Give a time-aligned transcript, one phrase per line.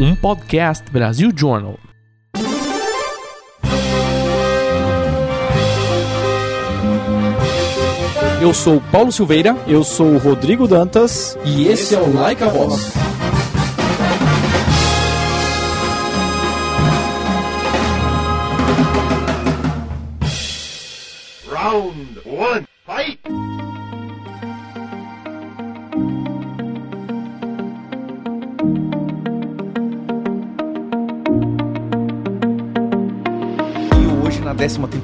[0.00, 1.78] um podcast Brasil Journal.
[8.40, 9.54] Eu sou Paulo Silveira.
[9.66, 11.36] Eu sou o Rodrigo Dantas.
[11.44, 13.09] E esse é o Like a Voz.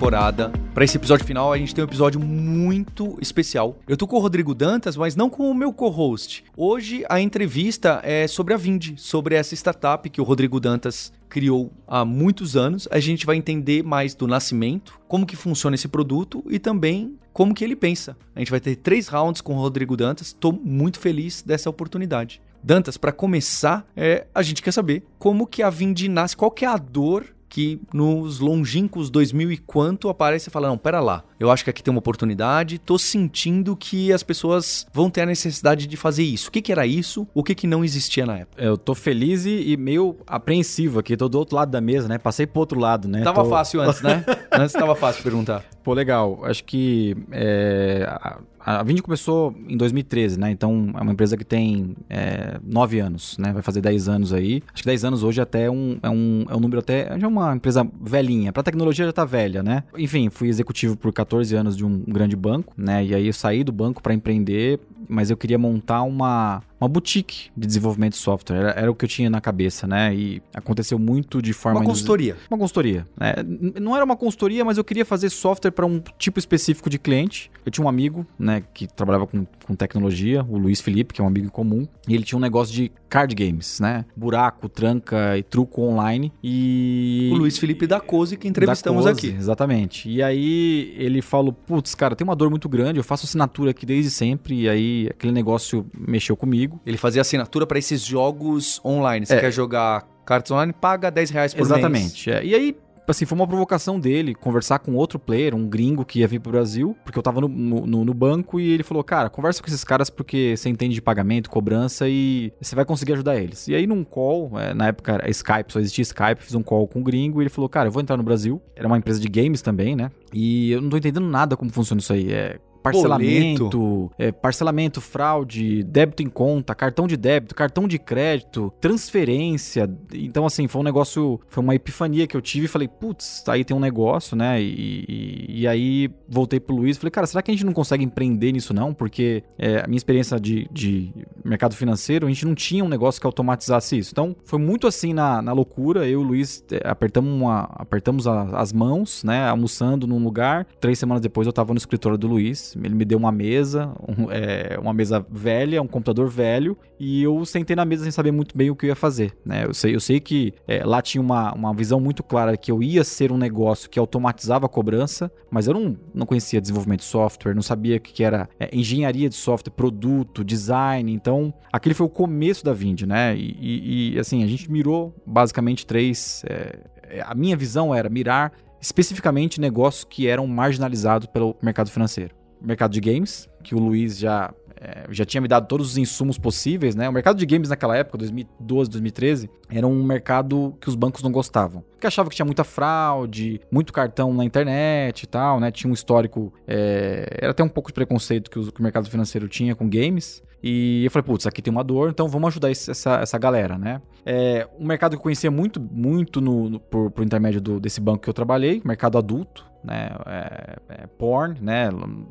[0.06, 3.76] Temporada, para esse episódio final, a gente tem um episódio muito especial.
[3.88, 6.44] Eu tô com o Rodrigo Dantas, mas não com o meu co-host.
[6.56, 11.72] Hoje a entrevista é sobre a Vind, sobre essa startup que o Rodrigo Dantas criou
[11.88, 12.86] há muitos anos.
[12.92, 17.52] A gente vai entender mais do nascimento, como que funciona esse produto e também como
[17.52, 18.16] que ele pensa.
[18.32, 20.32] A gente vai ter três rounds com o Rodrigo Dantas.
[20.32, 22.40] Tô muito feliz dessa oportunidade.
[22.62, 26.64] Dantas, para começar, é, a gente quer saber como que a Vind nasce, qual que
[26.64, 31.24] é a dor que nos longínquos 2000 e quanto aparece e fala, não, pera lá,
[31.38, 35.26] eu acho que aqui tem uma oportunidade, tô sentindo que as pessoas vão ter a
[35.26, 36.48] necessidade de fazer isso.
[36.48, 37.26] O que, que era isso?
[37.34, 38.62] O que, que não existia na época?
[38.62, 42.18] Eu tô feliz e, e meio apreensivo aqui, tô do outro lado da mesa, né?
[42.18, 43.22] Passei pro outro lado, né?
[43.22, 43.50] Tava tô...
[43.50, 44.24] fácil antes, né?
[44.52, 45.64] antes tava fácil perguntar.
[45.82, 46.40] Pô, legal.
[46.42, 50.50] Acho que é, a, a Vind começou em 2013, né?
[50.50, 53.52] Então é uma empresa que tem é, 9 anos, né?
[53.52, 54.62] Vai fazer 10 anos aí.
[54.74, 57.16] Acho que 10 anos hoje até é um, é um, é um número até.
[57.18, 58.52] Já é uma empresa velhinha.
[58.52, 59.84] Pra tecnologia já tá velha, né?
[59.96, 61.25] Enfim, fui executivo por 14
[61.56, 63.04] anos de um grande banco, né?
[63.04, 67.66] E aí saí do banco para empreender, mas eu queria montar uma, uma boutique de
[67.66, 68.56] desenvolvimento de software.
[68.56, 70.14] Era, era, o que eu tinha na cabeça, né?
[70.14, 71.80] E aconteceu muito de forma.
[71.80, 72.36] Uma consultoria.
[72.50, 73.06] Uma consultoria.
[73.18, 73.34] Né?
[73.80, 77.50] Não era uma consultoria, mas eu queria fazer software para um tipo específico de cliente.
[77.64, 81.24] Eu tinha um amigo, né, que trabalhava com, com tecnologia, o Luiz Felipe, que é
[81.24, 81.86] um amigo em comum.
[82.06, 84.04] E ele tinha um negócio de card games, né?
[84.16, 86.32] Buraco, tranca e truco online.
[86.42, 87.30] E.
[87.32, 89.28] O Luiz Felipe da Cose, que entrevistamos da aqui.
[89.28, 90.08] Exatamente.
[90.08, 93.86] E aí ele falou: putz, cara, tem uma dor muito grande, eu faço assinatura aqui
[93.86, 94.62] desde sempre.
[94.62, 96.80] E aí aquele negócio mexeu comigo.
[96.86, 99.26] Ele fazia assinatura para esses jogos online.
[99.26, 99.40] Você É.
[99.40, 101.70] quer jogar cartas online, paga 10 reais por mês.
[101.70, 102.30] Exatamente.
[102.30, 102.44] é.
[102.44, 102.76] E aí,
[103.08, 106.50] assim, foi uma provocação dele conversar com outro player, um gringo que ia vir pro
[106.50, 109.84] Brasil, porque eu tava no, no, no banco e ele falou, cara, conversa com esses
[109.84, 113.68] caras porque você entende de pagamento, cobrança e você vai conseguir ajudar eles.
[113.68, 116.88] E aí num call, é, na época era Skype, só existia Skype, fiz um call
[116.88, 118.60] com o gringo e ele falou, cara, eu vou entrar no Brasil.
[118.74, 120.10] Era uma empresa de games também, né?
[120.32, 122.32] E eu não tô entendendo nada como funciona isso aí.
[122.32, 122.58] É
[122.92, 129.88] parcelamento, é, parcelamento, fraude, débito em conta, cartão de débito, cartão de crédito, transferência.
[130.12, 133.64] Então, assim, foi um negócio, foi uma epifania que eu tive e falei, putz, aí
[133.64, 134.60] tem um negócio, né?
[134.60, 137.72] E, e, e aí voltei pro Luiz e falei, cara, será que a gente não
[137.72, 138.92] consegue empreender nisso não?
[138.92, 141.12] Porque é, a minha experiência de, de
[141.44, 144.10] mercado financeiro, a gente não tinha um negócio que automatizasse isso.
[144.12, 146.06] Então, foi muito assim na, na loucura.
[146.06, 149.48] Eu e o Luiz é, apertamos, uma, apertamos a- as mãos, né?
[149.48, 150.66] Almoçando num lugar.
[150.80, 152.75] Três semanas depois eu tava no escritório do Luiz.
[152.84, 156.76] Ele me deu uma mesa, um- é, uma mesa velha, um computador velho.
[156.98, 159.64] E eu sentei na mesa sem saber muito bem o que eu ia fazer, né?
[159.66, 162.82] Eu sei, eu sei que é, lá tinha uma, uma visão muito clara que eu
[162.82, 167.06] ia ser um negócio que automatizava a cobrança, mas eu não, não conhecia desenvolvimento de
[167.06, 171.12] software, não sabia o que que era é, engenharia de software, produto, design.
[171.12, 173.36] Então, aquele foi o começo da Vind, né?
[173.36, 176.42] E, e- e, assim, a gente mirou basicamente três.
[176.48, 182.34] é, é, a minha visão era mirar especificamente negócios que eram marginalizados pelo mercado financeiro.
[182.60, 186.36] Mercado de games, que o Luiz já é, já tinha me dado todos os insumos
[186.38, 187.08] possíveis, né?
[187.08, 191.32] O mercado de games naquela época, 2012, 2013, era um mercado que os bancos não
[191.32, 191.82] gostavam.
[191.92, 195.70] Porque achavam que tinha muita fraude, muito cartão na internet e tal, né?
[195.70, 196.52] Tinha um histórico.
[196.66, 200.42] é, era até um pouco de preconceito que, que o mercado financeiro tinha com games.
[200.62, 203.78] E eu falei, putz, aqui tem uma dor, então vamos ajudar esse- essa, essa galera,
[203.78, 204.00] né?
[204.24, 208.00] É, um mercado que eu conhecia muito, muito no, no- por, por intermédio do- desse
[208.00, 210.10] banco que eu trabalhei, mercado adulto, né?
[210.26, 211.88] É, é, porn, né?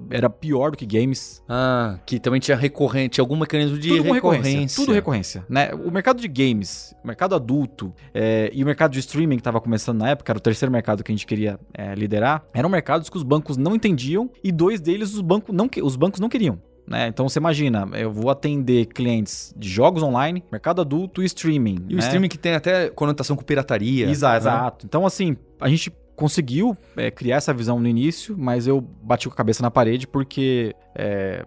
[0.10, 1.42] Era pior do que games.
[1.48, 4.50] Ah, que também tinha recorrente, algum mecanismo de tudo recorrência.
[4.50, 4.84] recorrência.
[4.84, 5.72] Tudo recorrência, né?
[5.74, 9.62] O mercado de games, o mercado adulto é, e o mercado de streaming que estava
[9.62, 13.09] começando na época, era o terceiro mercado que a gente queria é, liderar, eram mercados
[13.09, 16.59] que os bancos não entendiam e dois deles os, banco não, os bancos não queriam.
[16.88, 17.08] Né?
[17.08, 21.85] Então você imagina, eu vou atender clientes de jogos online, mercado adulto e streaming.
[21.90, 22.03] E o né?
[22.03, 24.08] streaming que tem até conotação com pirataria.
[24.08, 24.38] Exato, né?
[24.38, 24.85] exato.
[24.85, 29.34] Então, assim, a gente conseguiu é, criar essa visão no início, mas eu bati com
[29.34, 31.46] a cabeça na parede porque é,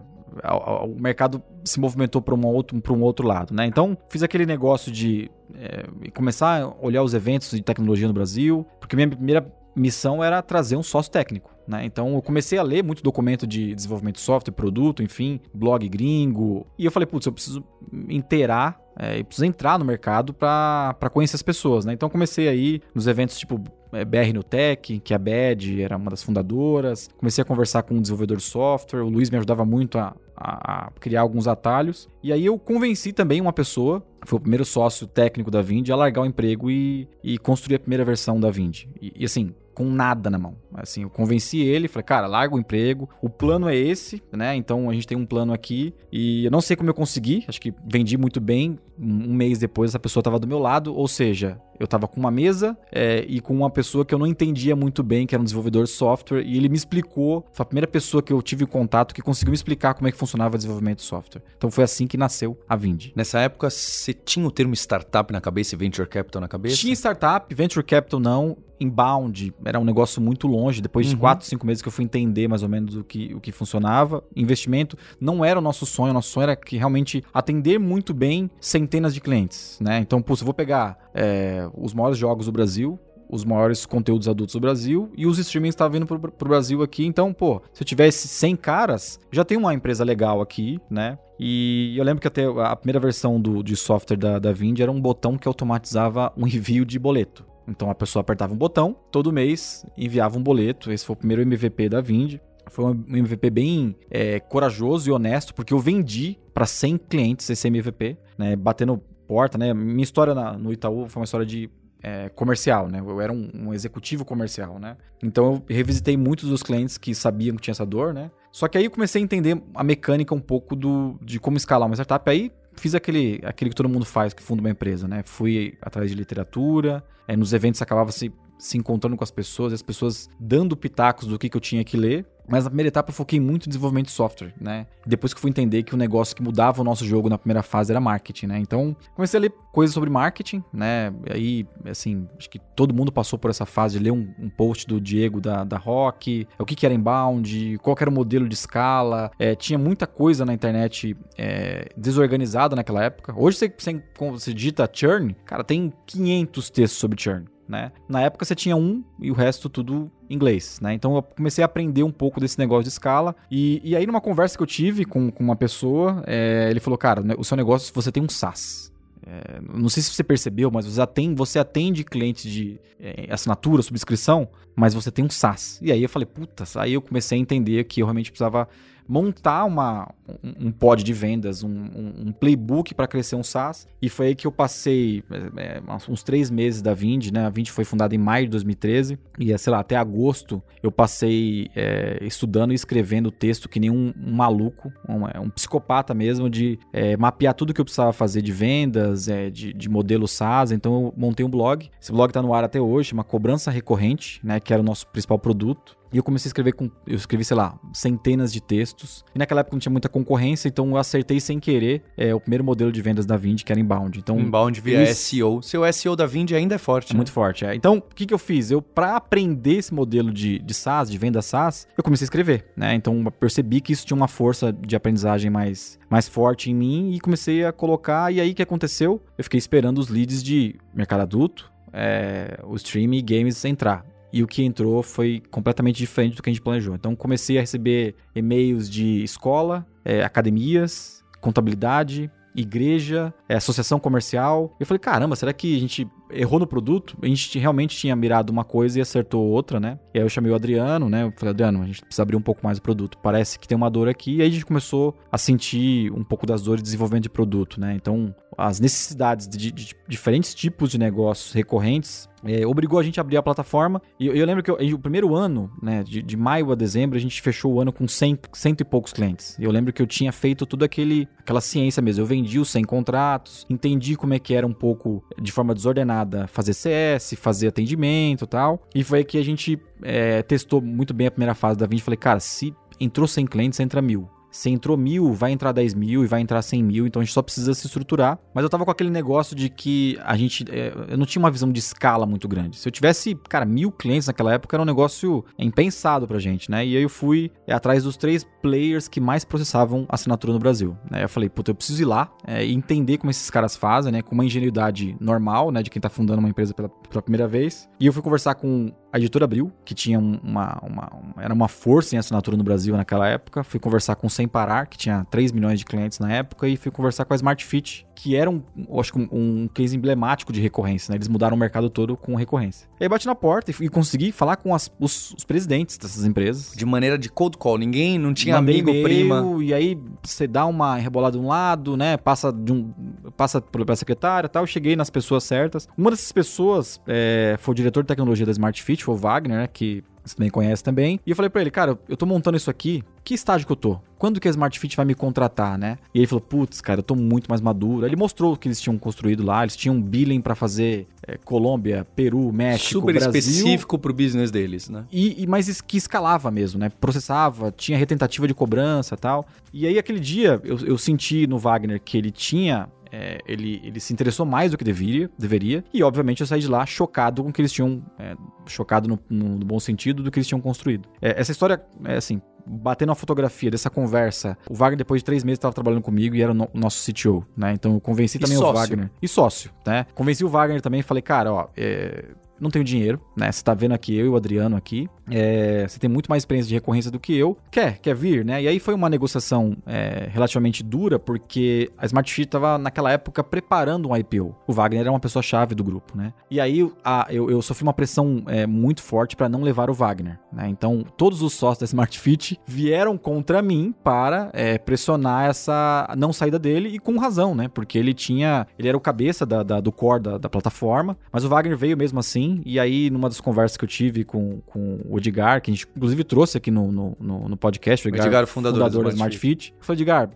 [0.83, 3.65] o mercado se movimentou para um, outro, um outro lado, né?
[3.65, 8.65] Então, fiz aquele negócio de é, começar a olhar os eventos de tecnologia no Brasil,
[8.79, 9.45] porque minha primeira
[9.75, 11.51] missão era trazer um sócio técnico.
[11.67, 11.85] Né?
[11.85, 16.65] Então eu comecei a ler muito documento de desenvolvimento de software, produto, enfim, blog gringo.
[16.77, 17.63] E eu falei, putz, eu preciso
[18.09, 21.93] inteirar é, e precisa entrar no mercado para conhecer as pessoas, né?
[21.93, 26.23] Então comecei aí nos eventos tipo BR no Tech, que a BED era uma das
[26.23, 27.09] fundadoras.
[27.17, 30.87] Comecei a conversar com um desenvolvedor de software, o Luiz me ajudava muito a, a,
[30.87, 32.07] a criar alguns atalhos.
[32.23, 35.95] E aí eu convenci também uma pessoa, foi o primeiro sócio técnico da Vind, a
[35.95, 38.85] largar o emprego e, e construir a primeira versão da Vind.
[39.01, 40.57] E, e assim, com nada na mão.
[40.73, 44.53] Assim, eu convenci ele, falei, cara, larga o emprego, o plano é esse, né?
[44.53, 47.61] Então a gente tem um plano aqui e eu não sei como eu consegui, acho
[47.61, 48.77] que vendi muito bem.
[48.99, 52.29] Um mês depois essa pessoa estava do meu lado, ou seja, eu estava com uma
[52.29, 55.45] mesa é, e com uma pessoa que eu não entendia muito bem, que era um
[55.45, 59.15] desenvolvedor de software, e ele me explicou, foi a primeira pessoa que eu tive contato
[59.15, 61.41] que conseguiu me explicar como é que funcionava o desenvolvimento de software.
[61.57, 63.11] Então foi assim que nasceu a Vind.
[63.15, 66.75] Nessa época, você tinha o termo startup na cabeça e venture capital na cabeça?
[66.75, 70.81] Tinha startup, venture capital não inbound era um negócio muito longe.
[70.81, 71.19] Depois de uhum.
[71.19, 74.23] quatro, cinco meses que eu fui entender mais ou menos o que, o que funcionava.
[74.35, 76.11] Investimento não era o nosso sonho.
[76.11, 78.49] O nosso sonho era que realmente atender muito bem
[78.89, 79.99] centenas de clientes, né?
[79.99, 82.99] Então, se eu vou pegar é, os maiores jogos do Brasil,
[83.29, 87.05] os maiores conteúdos adultos do Brasil e os streamings estavam vindo pro, pro Brasil aqui.
[87.05, 91.19] Então, pô, se eu tivesse 100 caras, já tem uma empresa legal aqui, né?
[91.39, 94.91] E eu lembro que até a primeira versão do, de software da, da Vind era
[94.91, 97.45] um botão que automatizava um envio de boleto.
[97.67, 100.91] Então a pessoa apertava um botão, todo mês enviava um boleto.
[100.91, 102.39] Esse foi o primeiro MVP da Vind.
[102.69, 107.67] Foi um MVP bem é, corajoso e honesto, porque eu vendi para 100 clientes esse
[107.67, 109.57] MVP, né, batendo porta.
[109.57, 109.73] Né?
[109.73, 111.69] Minha história na, no Itaú foi uma história de
[112.01, 112.99] é, comercial, né?
[112.99, 114.95] Eu era um, um, executivo comercial, né?
[115.21, 118.31] Então eu revisitei muitos dos clientes que sabiam que tinha essa dor, né?
[118.51, 121.87] Só que aí eu comecei a entender a mecânica um pouco do, de como escalar
[121.87, 122.29] uma startup.
[122.29, 125.21] Aí fiz aquele, aquele que todo mundo faz que funda uma empresa, né?
[125.23, 129.81] Fui atrás de literatura, é, nos eventos acabava se, se encontrando com as pessoas, as
[129.81, 132.25] pessoas dando pitacos do que, que eu tinha que ler.
[132.49, 134.87] Mas na primeira etapa eu foquei muito em desenvolvimento de software, né?
[135.05, 137.91] Depois que fui entender que o negócio que mudava o nosso jogo na primeira fase
[137.91, 138.59] era marketing, né?
[138.59, 141.13] Então, comecei a ler coisas sobre marketing, né?
[141.27, 144.49] E aí, assim, acho que todo mundo passou por essa fase de ler um, um
[144.49, 148.47] post do Diego da, da Rock, o que, que era inbound, qual era o modelo
[148.47, 149.31] de escala.
[149.37, 153.33] É, tinha muita coisa na internet é, desorganizada naquela época.
[153.37, 157.91] Hoje, você, você, você digita churn, cara, tem 500 textos sobre churn né?
[158.07, 160.93] Na época você tinha um e o resto tudo inglês, né?
[160.95, 163.35] Então eu comecei a aprender um pouco desse negócio de escala.
[163.49, 166.97] E, e aí, numa conversa que eu tive com, com uma pessoa, é, ele falou:
[166.97, 168.91] Cara, o seu negócio, você tem um SaaS.
[169.23, 173.83] É, não sei se você percebeu, mas você atende, você atende clientes de é, assinatura,
[173.83, 175.79] subscrição, mas você tem um SaaS.
[175.81, 178.67] E aí eu falei, puta, aí eu comecei a entender que eu realmente precisava
[179.07, 180.11] montar uma,
[180.43, 183.87] um, um pod de vendas, um, um, um playbook para crescer um SaaS.
[184.01, 185.23] E foi aí que eu passei
[185.57, 187.45] é, uns três meses da Vind, né?
[187.45, 191.69] A Vind foi fundada em maio de 2013 e, sei lá, até agosto eu passei
[191.75, 197.17] é, estudando e escrevendo texto que nem um, maluco, um, um, psicopata mesmo, de é,
[197.17, 200.71] mapear tudo que eu precisava fazer de vendas, é, de, de modelo SaaS.
[200.71, 201.89] Então eu montei um blog.
[202.01, 204.59] Esse blog está no ar até hoje, uma cobrança recorrente, né?
[204.59, 205.99] Que era o nosso principal produto.
[206.11, 206.89] E eu comecei a escrever com.
[207.05, 209.23] Eu escrevi, sei lá, centenas de textos.
[209.33, 212.63] E naquela época não tinha muita concorrência, então eu acertei sem querer é, o primeiro
[212.63, 214.19] modelo de vendas da Vind, que era inbound.
[214.19, 215.17] Então, inbound via fiz...
[215.17, 215.61] SEO.
[215.61, 217.11] Seu SEO da Vind ainda é forte.
[217.11, 217.17] É né?
[217.17, 217.75] muito forte, é.
[217.75, 218.71] Então, o que, que eu fiz?
[218.71, 222.65] Eu, para aprender esse modelo de, de SaaS, de venda SaaS, eu comecei a escrever,
[222.75, 222.93] né?
[222.93, 227.19] Então, percebi que isso tinha uma força de aprendizagem mais, mais forte em mim e
[227.19, 228.33] comecei a colocar.
[228.33, 229.21] E aí, o que aconteceu?
[229.37, 234.43] Eu fiquei esperando os leads de mercado adulto, é, o streaming e games entrar e
[234.43, 236.95] o que entrou foi completamente diferente do que a gente planejou.
[236.95, 244.75] Então comecei a receber e-mails de escola, é, academias, contabilidade, igreja, é, associação comercial.
[244.79, 247.15] Eu falei, caramba, será que a gente errou no produto?
[247.21, 249.99] A gente realmente tinha mirado uma coisa e acertou outra, né?
[250.13, 251.23] E aí eu chamei o Adriano, né?
[251.23, 253.17] Eu falei, Adriano, a gente precisa abrir um pouco mais o produto.
[253.19, 254.37] Parece que tem uma dor aqui.
[254.37, 257.79] E aí a gente começou a sentir um pouco das dores de desenvolvimento de produto,
[257.79, 257.93] né?
[257.93, 263.21] Então, as necessidades de, de, diferentes tipos de negócios recorrentes é, obrigou a gente a
[263.21, 264.01] abrir a plataforma.
[264.19, 267.17] E eu, eu lembro que eu, o primeiro ano, né, de, de, maio a dezembro,
[267.17, 269.57] a gente fechou o ano com 100, cento e poucos clientes.
[269.59, 272.21] Eu lembro que eu tinha feito tudo aquele, aquela ciência mesmo.
[272.21, 276.47] Eu vendi os 100 contratos, entendi como é que era um pouco de forma desordenada
[276.47, 278.81] fazer CS, fazer atendimento e tal.
[278.95, 282.01] E foi que a gente é, testou muito bem a primeira fase da Vind.
[282.01, 284.29] Falei, cara, se entrou 100 clientes, entra mil.
[284.51, 287.33] Se entrou mil, vai entrar 10 mil e vai entrar 100 mil, então a gente
[287.33, 288.39] só precisa se estruturar.
[288.53, 290.65] Mas eu tava com aquele negócio de que a gente.
[290.69, 292.77] É, eu não tinha uma visão de escala muito grande.
[292.77, 296.85] Se eu tivesse, cara, mil clientes naquela época, era um negócio impensado pra gente, né?
[296.85, 300.97] E aí eu fui é, atrás dos três players que mais processavam assinatura no Brasil.
[301.09, 301.23] Né?
[301.23, 304.21] Eu falei, puta, eu preciso ir lá é, entender como esses caras fazem, né?
[304.21, 305.81] Com uma ingenuidade normal, né?
[305.81, 307.89] De quem tá fundando uma empresa pela, pela primeira vez.
[307.99, 311.67] E eu fui conversar com a editora Abril, que tinha uma, uma, uma, era uma
[311.67, 313.63] força em assinatura no Brasil naquela época.
[313.63, 316.77] Fui conversar com o Sem Parar, que tinha 3 milhões de clientes na época, e
[316.77, 318.61] fui conversar com a Smart Fit, que era um,
[318.97, 321.17] acho que um, um, case emblemático de recorrência, né?
[321.17, 322.87] Eles mudaram o mercado todo com recorrência.
[322.99, 326.23] E aí bati na porta e, e consegui falar com as, os, os, presidentes dessas
[326.23, 326.71] empresas.
[326.73, 329.43] De maneira de cold call, ninguém, não tinha Mandei amigo, prima.
[329.61, 332.15] E aí você dá uma rebolada de um lado, né?
[332.15, 332.93] Passa de um,
[333.35, 334.63] passa pela secretária e tal.
[334.63, 335.85] Eu cheguei nas pessoas certas.
[335.97, 339.57] Uma dessas pessoas é, foi o diretor de tecnologia da Smart Fit, foi o Wagner,
[339.57, 339.67] né?
[339.67, 341.19] Que você também conhece também.
[341.25, 343.75] E eu falei para ele, cara, eu tô montando isso aqui, que estágio que eu
[343.75, 343.99] tô?
[344.17, 345.99] Quando que a Smart Fit vai me contratar, né?
[346.15, 348.03] E ele falou, putz, cara, eu tô muito mais maduro.
[348.03, 351.37] Ele mostrou o que eles tinham construído lá, eles tinham um billing para fazer é,
[351.37, 353.29] Colômbia, Peru, México, Super Brasil.
[353.29, 355.05] específico pro business deles, né?
[355.11, 356.89] E, e mas que escalava mesmo, né?
[356.89, 359.45] Processava, tinha retentativa de cobrança e tal.
[359.71, 363.99] E aí aquele dia eu, eu senti no Wagner que ele tinha é, ele, ele
[363.99, 365.83] se interessou mais do que deveria, deveria.
[365.93, 368.03] E, obviamente, eu saí de lá chocado com o que eles tinham.
[368.17, 368.35] É,
[368.67, 371.09] chocado no, no, no, bom sentido do que eles tinham construído.
[371.21, 375.43] É, essa história, é assim, batendo a fotografia dessa conversa, o Wagner, depois de três
[375.43, 377.73] meses, estava trabalhando comigo e era o no, nosso CTO, né?
[377.73, 379.09] Então eu convenci também o Wagner.
[379.21, 380.05] E sócio, né?
[380.13, 382.25] Convenci o Wagner também e falei, cara, ó, é,
[382.59, 383.51] não tenho dinheiro, né?
[383.51, 385.07] Você tá vendo aqui eu e o Adriano aqui.
[385.29, 387.57] É, você tem muito mais experiência de recorrência do que eu.
[387.71, 388.61] Quer, quer vir, né?
[388.61, 393.43] E aí foi uma negociação é, relativamente dura, porque a Smart Fit tava naquela época
[393.43, 394.55] preparando um IPO.
[394.67, 396.33] O Wagner era uma pessoa chave do grupo, né?
[396.49, 399.93] E aí a, eu, eu, sofri uma pressão é, muito forte para não levar o
[399.93, 400.67] Wagner, né?
[400.67, 406.33] Então todos os sócios da Smart Fit vieram contra mim para é, pressionar essa não
[406.33, 407.67] saída dele e com razão, né?
[407.67, 411.43] Porque ele tinha, ele era o cabeça da, da, do core da, da plataforma, mas
[411.43, 414.99] o Wagner veio mesmo assim e aí, numa das conversas que eu tive com, com
[415.07, 418.25] o Edgar, que a gente inclusive trouxe aqui no, no, no, no podcast, o Edgar,
[418.25, 419.65] o Edgar fundador, fundador da Smart Fit.
[419.65, 419.73] Fit.
[419.77, 420.29] Eu falei, Edgar,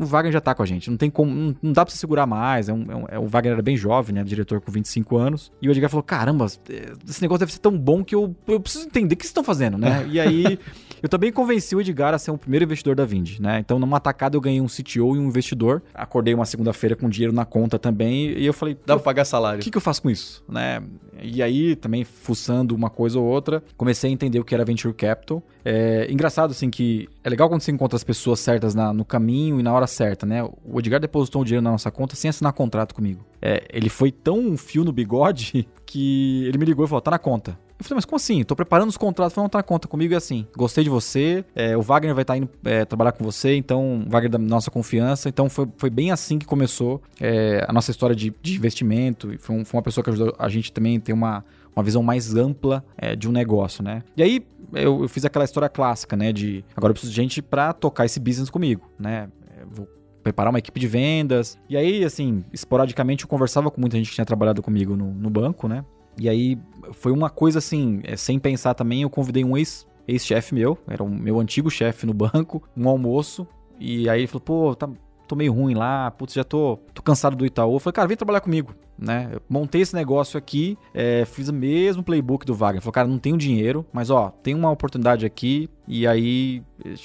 [0.00, 1.98] o Wagner já tá com a gente, não tem como, não, não dá pra você
[1.98, 2.68] segurar mais.
[2.68, 4.24] É um, é um, é, o Wagner era bem jovem, né?
[4.24, 5.52] Diretor com 25 anos.
[5.60, 8.86] E o Edgar falou: caramba, esse negócio deve ser tão bom que eu, eu preciso
[8.86, 10.06] entender o que vocês estão fazendo, né?
[10.10, 10.58] e aí.
[11.04, 13.58] Eu também convenci o Edgar a ser o primeiro investidor da Vind, né?
[13.58, 15.82] Então, numa atacada, eu ganhei um CTO e um investidor.
[15.92, 18.30] Acordei uma segunda-feira com dinheiro na conta também.
[18.30, 19.60] E eu falei, dá pra pagar salário.
[19.60, 20.42] O que, que eu faço com isso?
[20.48, 20.82] Né?
[21.22, 24.94] E aí, também fuçando uma coisa ou outra, comecei a entender o que era Venture
[24.94, 25.42] Capital.
[25.62, 29.60] É engraçado, assim, que é legal quando você encontra as pessoas certas na, no caminho
[29.60, 30.42] e na hora certa, né?
[30.64, 33.22] O Edgar depositou o dinheiro na nossa conta sem assinar contrato comigo.
[33.42, 37.10] É, ele foi tão um fio no bigode que ele me ligou e falou: tá
[37.10, 37.62] na conta.
[37.78, 38.44] Eu falei, mas como assim?
[38.44, 40.46] Tô preparando os contratos, não tá conta comigo é assim.
[40.56, 44.04] Gostei de você, é, o Wagner vai estar tá indo é, trabalhar com você, então,
[44.08, 45.28] Wagner da nossa confiança.
[45.28, 49.34] Então foi, foi bem assim que começou é, a nossa história de, de investimento.
[49.38, 52.34] Foi, um, foi, uma pessoa que ajudou a gente também ter uma, uma visão mais
[52.34, 54.02] ampla é, de um negócio, né?
[54.16, 56.32] E aí eu, eu, fiz aquela história clássica, né?
[56.32, 59.28] De agora eu preciso de gente para tocar esse business comigo, né?
[59.60, 59.88] Eu vou
[60.22, 61.58] preparar uma equipe de vendas.
[61.68, 65.28] E aí, assim, esporadicamente eu conversava com muita gente que tinha trabalhado comigo no, no
[65.28, 65.84] banco, né?
[66.18, 66.58] E aí
[66.92, 71.02] foi uma coisa assim, é, sem pensar também, eu convidei um ex, ex-chefe meu, era
[71.02, 73.46] o meu antigo chefe no banco, um almoço.
[73.78, 74.88] E aí ele falou, pô, tá,
[75.26, 77.74] tô meio ruim lá, putz, já tô, tô cansado do Itaú.
[77.74, 79.30] Eu falei, cara, vem trabalhar comigo, né?
[79.32, 82.82] Eu montei esse negócio aqui, é, fiz o mesmo playbook do Wagner.
[82.82, 85.68] Falei, cara, não tenho dinheiro, mas ó, tem uma oportunidade aqui.
[85.88, 86.62] E aí,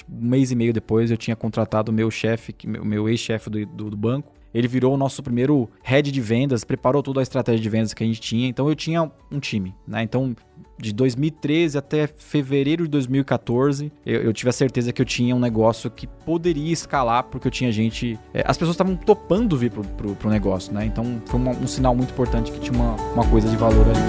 [0.09, 3.65] um mês e meio depois, eu tinha contratado o meu chefe, o meu ex-chefe do,
[3.65, 7.62] do, do banco, ele virou o nosso primeiro head de vendas, preparou toda a estratégia
[7.62, 8.48] de vendas que a gente tinha.
[8.48, 10.03] Então eu tinha um time, né?
[10.03, 10.36] Então
[10.79, 15.39] de 2013 até fevereiro de 2014, eu, eu, tive a certeza que eu tinha um
[15.39, 18.18] negócio que poderia escalar, porque eu tinha gente.
[18.34, 20.86] É, as pessoas estavam topando vir pro, pro, pro, negócio, né?
[20.86, 24.00] Então foi uma, um sinal muito importante que tinha uma, uma coisa de valor ali.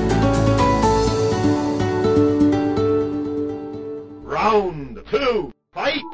[4.26, 6.04] Round 2, fight!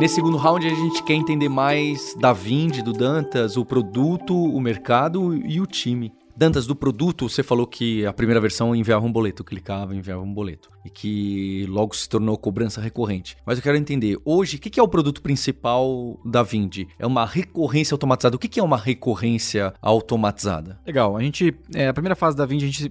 [0.00, 4.58] Nesse segundo round, a gente quer entender mais da Vind, do Dantas, o produto, o
[4.58, 6.10] mercado e o time.
[6.34, 10.32] Dantas, do produto, você falou que a primeira versão enviava um boleto, clicava, enviava um
[10.32, 10.70] boleto.
[10.86, 13.36] E que logo se tornou cobrança recorrente.
[13.44, 16.86] Mas eu quero entender, hoje, o que é o produto principal da Vind?
[16.98, 18.36] É uma recorrência automatizada.
[18.36, 20.80] O que é uma recorrência automatizada?
[20.86, 22.90] Legal, a gente, é, a primeira fase da Vind, a gente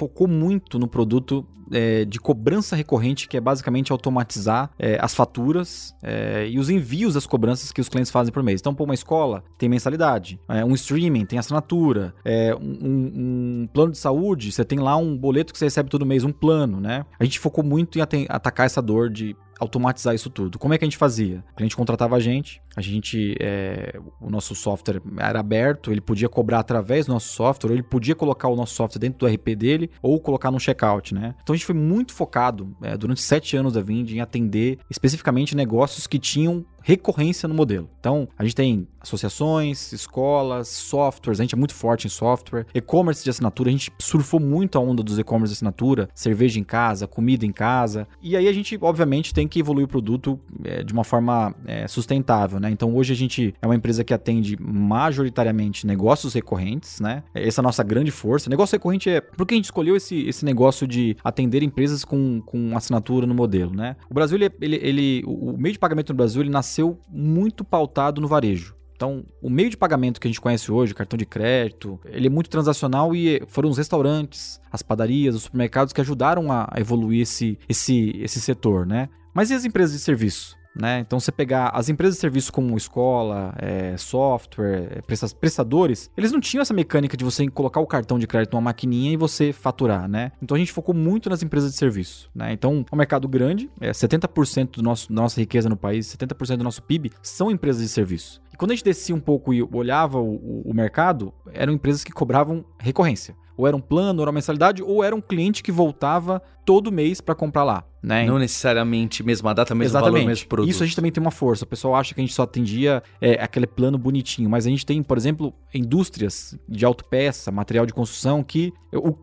[0.00, 5.94] focou muito no produto é, de cobrança recorrente, que é basicamente automatizar é, as faturas
[6.02, 8.60] é, e os envios das cobranças que os clientes fazem por mês.
[8.60, 13.92] Então, pô, uma escola tem mensalidade, é, um streaming tem assinatura, é, um, um, plano
[13.92, 17.04] de saúde, você tem lá um boleto que você recebe todo mês, um plano, né?
[17.18, 20.58] A gente focou muito em atacar essa dor de automatizar isso tudo.
[20.58, 21.44] Como é que a gente fazia?
[21.54, 26.28] A gente contratava a gente, a gente, é, o nosso software era aberto, ele podia
[26.28, 29.90] cobrar através do nosso software, ele podia colocar o nosso software dentro do RP dele,
[30.02, 31.34] ou colocar no checkout, né?
[31.42, 35.54] Então a gente foi muito focado é, durante sete anos da Vind em atender especificamente
[35.54, 37.88] negócios que tinham recorrência no modelo.
[37.98, 43.24] Então, a gente tem associações, escolas, softwares, a gente é muito forte em software, e-commerce
[43.24, 47.06] de assinatura, a gente surfou muito a onda dos e-commerce de assinatura, cerveja em casa,
[47.06, 50.92] comida em casa, e aí a gente, obviamente, tem que evoluir o produto é, de
[50.92, 52.70] uma forma é, sustentável, né?
[52.70, 57.22] Então, hoje a gente é uma empresa que atende majoritariamente negócios recorrentes, né?
[57.34, 58.50] Essa é a nossa grande força.
[58.50, 62.76] Negócio recorrente é porque a gente escolheu esse, esse negócio de atender empresas com, com
[62.76, 63.96] assinatura no modelo, né?
[64.08, 66.69] O Brasil, ele, ele, ele o meio de pagamento no Brasil, ele nasceu
[67.08, 68.76] muito pautado no varejo.
[68.94, 72.30] Então, o meio de pagamento que a gente conhece hoje, cartão de crédito, ele é
[72.30, 77.58] muito transacional e foram os restaurantes, as padarias, os supermercados que ajudaram a evoluir esse,
[77.66, 79.08] esse, esse setor, né?
[79.32, 80.54] Mas e as empresas de serviço?
[80.74, 81.00] Né?
[81.00, 85.02] Então, você pegar as empresas de serviço como escola, é, software, é,
[85.40, 89.12] prestadores, eles não tinham essa mecânica de você colocar o cartão de crédito numa maquininha
[89.12, 90.32] e você faturar, né?
[90.40, 92.52] Então, a gente focou muito nas empresas de serviço, né?
[92.52, 96.58] Então, é um mercado grande, é 70% do nosso, da nossa riqueza no país, 70%
[96.58, 98.40] do nosso PIB são empresas de serviço.
[98.52, 102.04] E quando a gente descia um pouco e olhava o, o, o mercado, eram empresas
[102.04, 103.34] que cobravam recorrência.
[103.56, 106.92] Ou era um plano, ou era uma mensalidade, ou era um cliente que voltava todo
[106.92, 107.84] mês para comprar lá.
[108.02, 108.24] Né?
[108.24, 110.20] Não necessariamente mesma data, mesmo Exatamente.
[110.20, 110.70] valor, mesmo produto.
[110.70, 111.64] Isso a gente também tem uma força.
[111.64, 114.86] O pessoal acha que a gente só atendia é, aquele plano bonitinho, mas a gente
[114.86, 118.72] tem, por exemplo, indústrias de autopeça, material de construção, que